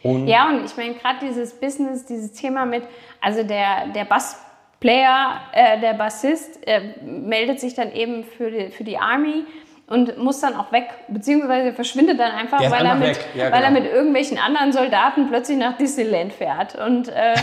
Und 0.03 0.27
Ja, 0.27 0.49
und 0.49 0.65
ich 0.65 0.77
meine, 0.77 0.95
gerade 0.95 1.19
dieses 1.23 1.53
Business, 1.55 2.07
dieses 2.07 2.33
Thema 2.33 2.65
mit, 2.65 2.83
also 3.21 3.43
der, 3.43 3.89
der 3.95 4.05
Bassplayer, 4.05 5.41
äh, 5.53 5.81
der 5.81 5.95
Bassist, 5.95 6.67
äh, 6.67 6.81
meldet 7.05 7.61
sich 7.61 7.75
dann 7.75 7.93
eben 7.93 8.25
für 8.25 8.51
die, 8.51 8.71
für 8.71 8.85
die 8.85 8.99
Army 8.99 9.45
und 9.87 10.17
muss 10.19 10.41
dann 10.41 10.55
auch 10.55 10.71
weg, 10.71 10.87
beziehungsweise 11.09 11.73
verschwindet 11.73 12.19
dann 12.21 12.31
einfach, 12.31 12.61
weil, 12.61 12.73
er 12.73 12.93
einfach 12.93 12.99
mit, 12.99 13.09
weg, 13.09 13.27
ja, 13.35 13.51
weil 13.51 13.63
er 13.63 13.69
genau. 13.71 13.81
mit 13.81 13.93
irgendwelchen 13.93 14.39
anderen 14.39 14.73
Soldaten 14.73 15.29
plötzlich 15.29 15.59
nach 15.59 15.77
Disneyland 15.77 16.33
fährt. 16.33 16.77
Und 16.77 17.09
äh, 17.09 17.35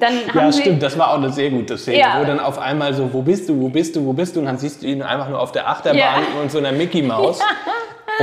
dann 0.00 0.14
haben 0.28 0.38
ja, 0.46 0.50
sie. 0.52 0.62
stimmt, 0.62 0.82
das 0.82 0.98
war 0.98 1.10
auch 1.10 1.18
eine 1.18 1.30
sehr 1.30 1.50
gute 1.50 1.76
Szene, 1.76 1.98
Ja. 1.98 2.18
wo 2.18 2.24
dann 2.24 2.40
auf 2.40 2.58
einmal 2.58 2.94
so, 2.94 3.12
wo 3.12 3.20
bist 3.20 3.50
du, 3.50 3.60
wo 3.60 3.68
bist 3.68 3.94
du, 3.96 4.04
wo 4.06 4.14
bist 4.14 4.34
du? 4.34 4.40
Und 4.40 4.46
dann 4.46 4.56
siehst 4.56 4.82
du 4.82 4.86
ihn 4.86 5.02
einfach 5.02 5.28
nur 5.28 5.38
auf 5.40 5.52
der 5.52 5.68
Achterbahn 5.68 5.98
Ja. 5.98 6.40
und 6.40 6.50
so 6.50 6.56
einer 6.58 6.72
Mickey 6.72 7.02
Maus. 7.02 7.38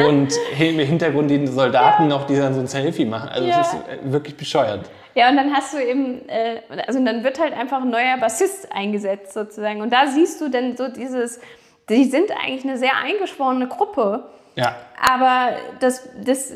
Und 0.05 0.33
im 0.59 0.79
Hintergrund 0.79 1.31
die 1.31 1.47
Soldaten 1.47 2.07
noch, 2.07 2.27
die 2.27 2.35
dann 2.35 2.53
so 2.53 2.59
ein 2.59 2.67
Selfie 2.67 3.05
machen. 3.05 3.29
Also 3.29 3.47
Ja. 3.47 3.61
es 3.61 3.67
ist 3.67 3.75
äh, 3.75 4.11
wirklich 4.11 4.37
bescheuert. 4.37 4.89
Ja, 5.15 5.29
und 5.29 5.37
dann 5.37 5.51
hast 5.53 5.73
du 5.73 5.79
eben, 5.79 6.27
äh, 6.29 6.61
also 6.85 7.03
dann 7.03 7.23
wird 7.23 7.39
halt 7.39 7.53
einfach 7.53 7.81
ein 7.81 7.89
neuer 7.89 8.17
Bassist 8.19 8.71
eingesetzt 8.71 9.33
sozusagen. 9.33 9.81
Und 9.81 9.91
da 9.91 10.07
siehst 10.07 10.39
du 10.41 10.49
dann 10.49 10.77
so 10.77 10.89
dieses, 10.89 11.39
die 11.89 12.03
sind 12.05 12.29
eigentlich 12.31 12.65
eine 12.65 12.77
sehr 12.77 12.95
eingeschworene 13.03 13.67
Gruppe. 13.67 14.25
Ja. 14.55 14.75
Aber 14.99 15.55
das, 15.79 16.07
das, 16.23 16.51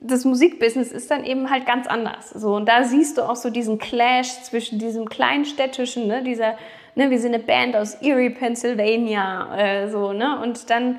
das 0.00 0.24
Musikbusiness 0.24 0.90
ist 0.90 1.10
dann 1.10 1.24
eben 1.24 1.50
halt 1.50 1.66
ganz 1.66 1.86
anders. 1.86 2.30
So, 2.30 2.54
und 2.56 2.66
da 2.66 2.84
siehst 2.84 3.18
du 3.18 3.22
auch 3.22 3.36
so 3.36 3.50
diesen 3.50 3.78
Clash 3.78 4.42
zwischen 4.42 4.78
diesem 4.78 5.08
kleinstädtischen, 5.08 6.06
ne, 6.06 6.22
dieser, 6.22 6.54
ne, 6.94 7.10
wir 7.10 7.18
sind 7.18 7.34
eine 7.34 7.42
Band 7.42 7.76
aus 7.76 7.96
Erie, 7.96 8.30
Pennsylvania, 8.30 9.54
äh, 9.56 9.88
so, 9.90 10.12
ne, 10.12 10.40
und 10.42 10.70
dann, 10.70 10.98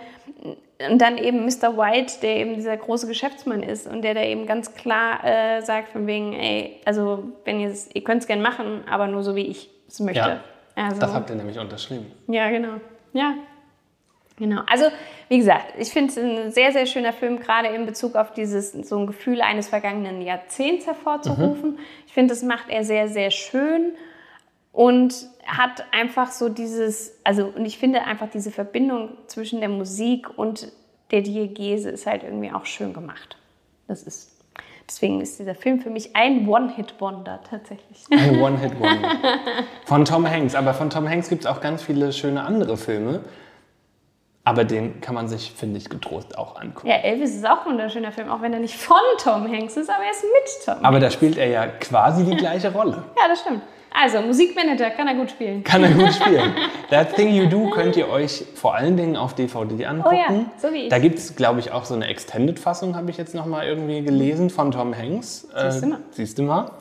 und 0.90 1.00
dann 1.00 1.18
eben 1.18 1.46
Mr. 1.46 1.76
White, 1.76 2.20
der 2.22 2.38
eben 2.38 2.54
dieser 2.56 2.78
große 2.78 3.08
Geschäftsmann 3.08 3.64
ist 3.64 3.88
und 3.88 4.04
der 4.04 4.14
da 4.14 4.22
eben 4.22 4.46
ganz 4.46 4.76
klar 4.76 5.24
äh, 5.24 5.62
sagt 5.62 5.90
von 5.90 6.06
wegen, 6.06 6.34
ey, 6.34 6.80
also 6.86 7.24
wenn 7.46 7.60
ihr 7.60 7.70
es, 7.70 7.90
ihr 7.94 8.04
könnt 8.04 8.22
es 8.22 8.28
gern 8.28 8.42
machen, 8.42 8.84
aber 8.90 9.08
nur 9.08 9.24
so 9.24 9.36
wie 9.36 9.48
ich 9.48 9.70
es 9.88 10.00
möchte. 10.00 10.20
Ja. 10.20 10.42
Also, 10.76 11.02
Das 11.02 11.14
habt 11.14 11.30
ihr 11.32 11.36
nämlich 11.36 11.58
unterschrieben. 11.58 12.12
ja, 12.28 12.50
genau. 12.50 12.74
Ja. 13.14 13.34
Genau. 14.40 14.62
Also, 14.68 14.86
wie 15.30 15.40
gesagt, 15.40 15.74
ich 15.80 15.90
finde 15.90 16.12
es 16.12 16.18
ein 16.18 16.52
sehr, 16.52 16.72
sehr 16.72 16.86
schöner 16.86 17.12
Film, 17.12 17.40
gerade 17.40 17.70
in 17.70 17.88
Bezug 17.88 18.16
auf 18.16 18.34
dieses, 18.34 18.72
so 18.72 19.00
ein 19.00 19.08
Gefühl 19.08 19.42
eines 19.42 19.68
vergangenen 19.68 20.22
Jahrzehnts 20.22 20.86
hervorzurufen. 20.86 21.80
Ich 22.06 22.14
finde, 22.14 22.36
das 22.36 22.44
macht 22.44 22.70
er 22.70 22.84
sehr, 22.84 23.08
sehr 23.08 23.32
schön 23.32 23.94
und 24.72 25.28
hat 25.48 25.86
einfach 25.92 26.32
so 26.32 26.50
dieses, 26.50 27.18
also, 27.24 27.46
und 27.56 27.66
ich 27.66 27.78
finde 27.78 28.04
einfach 28.04 28.30
diese 28.30 28.52
Verbindung 28.52 29.12
zwischen 29.28 29.60
der 29.62 29.70
Musik 29.70 30.38
und 30.38 30.72
der 31.12 31.22
Diegese 31.22 31.90
ist 31.90 32.06
halt 32.06 32.24
irgendwie 32.24 32.52
auch 32.52 32.66
schön 32.66 32.94
gemacht. 32.94 33.38
Das 33.88 34.04
ist, 34.04 34.42
deswegen 34.88 35.22
ist 35.22 35.40
dieser 35.40 35.56
Film 35.56 35.80
für 35.80 35.90
mich 35.90 36.16
ein 36.16 36.48
One-Hit-Wonder 36.48 37.40
tatsächlich. 37.50 38.04
Ein 38.12 38.42
One-Hit-Wonder. 38.42 39.10
Von 39.86 40.04
Tom 40.04 40.30
Hanks. 40.30 40.54
Aber 40.54 40.74
von 40.74 40.90
Tom 40.90 41.08
Hanks 41.08 41.30
gibt 41.30 41.46
es 41.46 41.48
auch 41.48 41.62
ganz 41.62 41.82
viele 41.82 42.12
schöne 42.12 42.44
andere 42.44 42.76
Filme. 42.76 43.22
Aber 44.44 44.64
den 44.64 45.02
kann 45.02 45.14
man 45.14 45.28
sich, 45.28 45.52
finde 45.52 45.78
ich, 45.78 45.90
getrost 45.90 46.38
auch 46.38 46.60
angucken. 46.60 46.88
Ja, 46.88 46.96
Elvis 46.96 47.36
ist 47.36 47.46
auch 47.46 47.66
ein 47.66 47.72
wunderschöner 47.74 48.14
Film, 48.14 48.30
auch 48.30 48.42
wenn 48.42 48.54
er 48.54 48.60
nicht 48.60 48.76
von 48.78 48.96
Tom 49.22 49.46
Hanks 49.52 49.76
ist, 49.76 49.90
aber 49.90 50.04
er 50.06 50.12
ist 50.12 50.24
mit 50.24 50.66
Tom 50.66 50.86
Aber 50.86 50.96
Hanks. 50.96 51.02
da 51.02 51.12
spielt 51.12 51.38
er 51.38 51.48
ja 51.48 51.68
quasi 51.68 52.24
die 52.24 52.36
gleiche 52.38 52.72
Rolle. 52.72 53.04
Ja, 53.18 53.28
das 53.28 53.42
stimmt. 53.42 53.62
Also, 54.00 54.22
Musikmanager 54.22 54.92
kann 54.92 55.08
er 55.08 55.16
gut 55.16 55.32
spielen. 55.32 55.64
Kann 55.64 55.84
er 55.84 55.92
gut 55.92 56.14
spielen. 56.14 56.54
That 56.90 57.16
Thing 57.16 57.34
You 57.34 57.48
Do 57.48 57.72
könnt 57.72 57.96
ihr 57.96 58.08
euch 58.10 58.46
vor 58.54 58.76
allen 58.76 58.96
Dingen 58.96 59.16
auf 59.16 59.34
DVD 59.34 59.86
angucken. 59.86 60.16
Oh 60.16 60.34
ja, 60.34 60.46
so 60.58 60.72
wie 60.72 60.84
ich. 60.84 60.90
Da 60.90 61.00
gibt 61.00 61.18
es, 61.18 61.36
glaube 61.36 61.60
ich, 61.60 61.72
auch 61.72 61.86
so 61.86 61.96
eine 61.96 62.08
Extended-Fassung, 62.08 62.96
habe 62.96 63.10
ich 63.10 63.18
jetzt 63.18 63.34
noch 63.34 63.46
mal 63.46 63.66
irgendwie 63.66 64.02
gelesen, 64.04 64.50
von 64.50 64.72
Tom 64.72 64.96
Hanks. 64.96 65.48
Äh, 65.56 65.72
Siehst 65.72 65.84
du 65.84 65.88
mal. 65.88 66.00
Siehst 66.12 66.38
du 66.38 66.44
mal. 66.44 66.72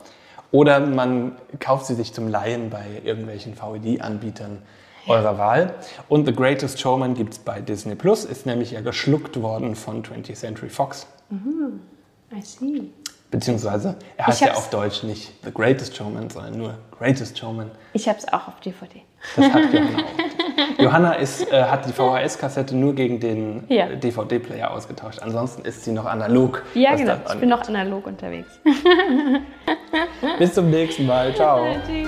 Oder 0.51 0.79
man 0.79 1.33
kauft 1.59 1.87
sie 1.87 1.95
sich 1.95 2.13
zum 2.13 2.27
Leihen 2.27 2.69
bei 2.69 2.85
irgendwelchen 3.03 3.55
VED-Anbietern 3.55 4.61
eurer 5.07 5.37
Wahl. 5.37 5.73
Und 6.09 6.25
The 6.25 6.33
Greatest 6.33 6.79
Showman 6.79 7.13
gibt 7.15 7.33
es 7.33 7.39
bei 7.39 7.61
Disney 7.61 7.95
Plus, 7.95 8.25
ist 8.25 8.45
nämlich 8.45 8.71
ja 8.71 8.81
geschluckt 8.81 9.41
worden 9.41 9.75
von 9.75 10.03
20th 10.03 10.35
Century 10.35 10.69
Fox. 10.69 11.07
I 11.31 12.41
see. 12.41 12.89
Beziehungsweise, 13.29 13.95
er 14.15 14.27
heißt 14.27 14.39
ja 14.41 14.53
auf 14.53 14.69
Deutsch 14.69 15.03
nicht 15.03 15.33
The 15.43 15.51
Greatest 15.53 15.95
Showman, 15.97 16.29
sondern 16.29 16.57
nur 16.57 16.75
Greatest 16.97 17.37
Showman. 17.37 17.69
Ich 17.91 18.07
habe 18.07 18.17
es 18.17 18.27
auch 18.31 18.47
auf 18.47 18.59
DVD. 18.61 19.01
Das 19.35 19.51
hat 19.51 19.63
Johanna 19.73 19.97
auch. 20.77 20.79
Johanna 20.79 21.11
ist, 21.13 21.51
äh, 21.51 21.63
hat 21.63 21.85
die 21.85 21.91
VHS-Kassette 21.91 22.73
nur 22.75 22.95
gegen 22.95 23.19
den 23.19 23.65
Ja. 23.67 23.87
äh, 23.87 23.97
DVD-Player 23.97 24.71
ausgetauscht. 24.71 25.19
Ansonsten 25.21 25.63
ist 25.65 25.83
sie 25.83 25.91
noch 25.91 26.05
analog. 26.05 26.63
Ja, 26.73 26.95
genau. 26.95 27.15
Ich 27.33 27.39
bin 27.39 27.49
noch 27.49 27.67
analog 27.67 28.07
unterwegs. 28.07 28.47
Bis 30.39 30.53
zum 30.53 30.69
nächsten 30.69 31.05
Mal. 31.05 31.35
Ciao. 31.35 31.65
Tschüss. 31.85 32.07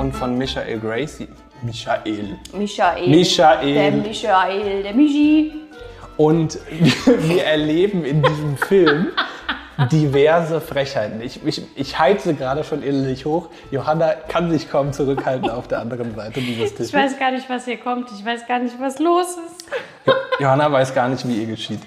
Und 0.00 0.12
von 0.16 0.38
Michael 0.38 0.80
Gracie. 0.80 1.28
Michael. 1.62 2.38
Michael. 2.54 3.08
Michael. 3.08 3.74
Der 3.74 3.90
Michael, 3.92 4.82
der 4.82 4.94
Michi. 4.94 5.52
Und 6.20 6.58
wir 7.06 7.44
erleben 7.44 8.04
in 8.04 8.22
diesem 8.22 8.58
Film 8.58 9.06
diverse 9.90 10.60
Frechheiten. 10.60 11.22
Ich, 11.22 11.40
ich, 11.46 11.62
ich 11.74 11.98
heize 11.98 12.34
gerade 12.34 12.62
schon 12.62 12.82
innerlich 12.82 13.24
hoch. 13.24 13.48
Johanna 13.70 14.12
kann 14.28 14.50
sich 14.50 14.70
kaum 14.70 14.92
zurückhalten 14.92 15.48
auf 15.48 15.66
der 15.66 15.80
anderen 15.80 16.14
Seite 16.14 16.42
dieses 16.42 16.72
Ich 16.72 16.76
Tisches. 16.76 16.92
weiß 16.92 17.18
gar 17.18 17.30
nicht, 17.30 17.48
was 17.48 17.64
hier 17.64 17.78
kommt. 17.78 18.10
Ich 18.12 18.22
weiß 18.22 18.46
gar 18.46 18.58
nicht, 18.58 18.78
was 18.78 18.98
los 18.98 19.28
ist. 19.46 19.70
Johanna 20.38 20.70
weiß 20.70 20.94
gar 20.94 21.08
nicht, 21.08 21.26
wie 21.26 21.40
ihr 21.40 21.46
geschieht. 21.46 21.80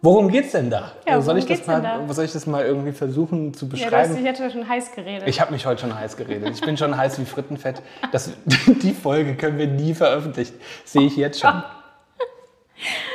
Worum 0.00 0.28
geht's 0.28 0.52
denn 0.52 0.70
da? 0.70 0.92
Ja, 1.04 1.20
soll, 1.20 1.38
ich 1.38 1.46
das 1.46 1.66
mal, 1.66 1.82
da? 1.82 2.14
soll 2.14 2.26
ich 2.26 2.32
das 2.32 2.46
mal 2.46 2.64
irgendwie 2.64 2.92
versuchen 2.92 3.52
zu 3.52 3.64
Ja, 3.64 3.70
du 3.70 3.76
hast 3.96 4.10
beschreiben? 4.12 4.14
dich 4.14 4.24
jetzt 4.24 4.52
schon 4.52 4.68
heiß 4.68 4.92
geredet. 4.92 5.28
ich 5.28 5.40
habe 5.40 5.50
mich 5.50 5.66
heute 5.66 5.80
schon 5.80 5.98
heiß 5.98 6.16
geredet. 6.16 6.50
Ich 6.54 6.60
bin 6.60 6.76
schon 6.76 6.96
heiß 6.96 7.18
wie 7.18 7.24
Frittenfett. 7.24 7.82
Das, 8.12 8.30
die 8.66 8.92
Folge 8.92 9.34
können 9.34 9.58
wir 9.58 9.66
nie 9.66 9.92
veröffentlichen. 9.92 10.54
Sehe 10.84 11.06
ich 11.08 11.16
jetzt 11.16 11.40
schon. 11.40 11.64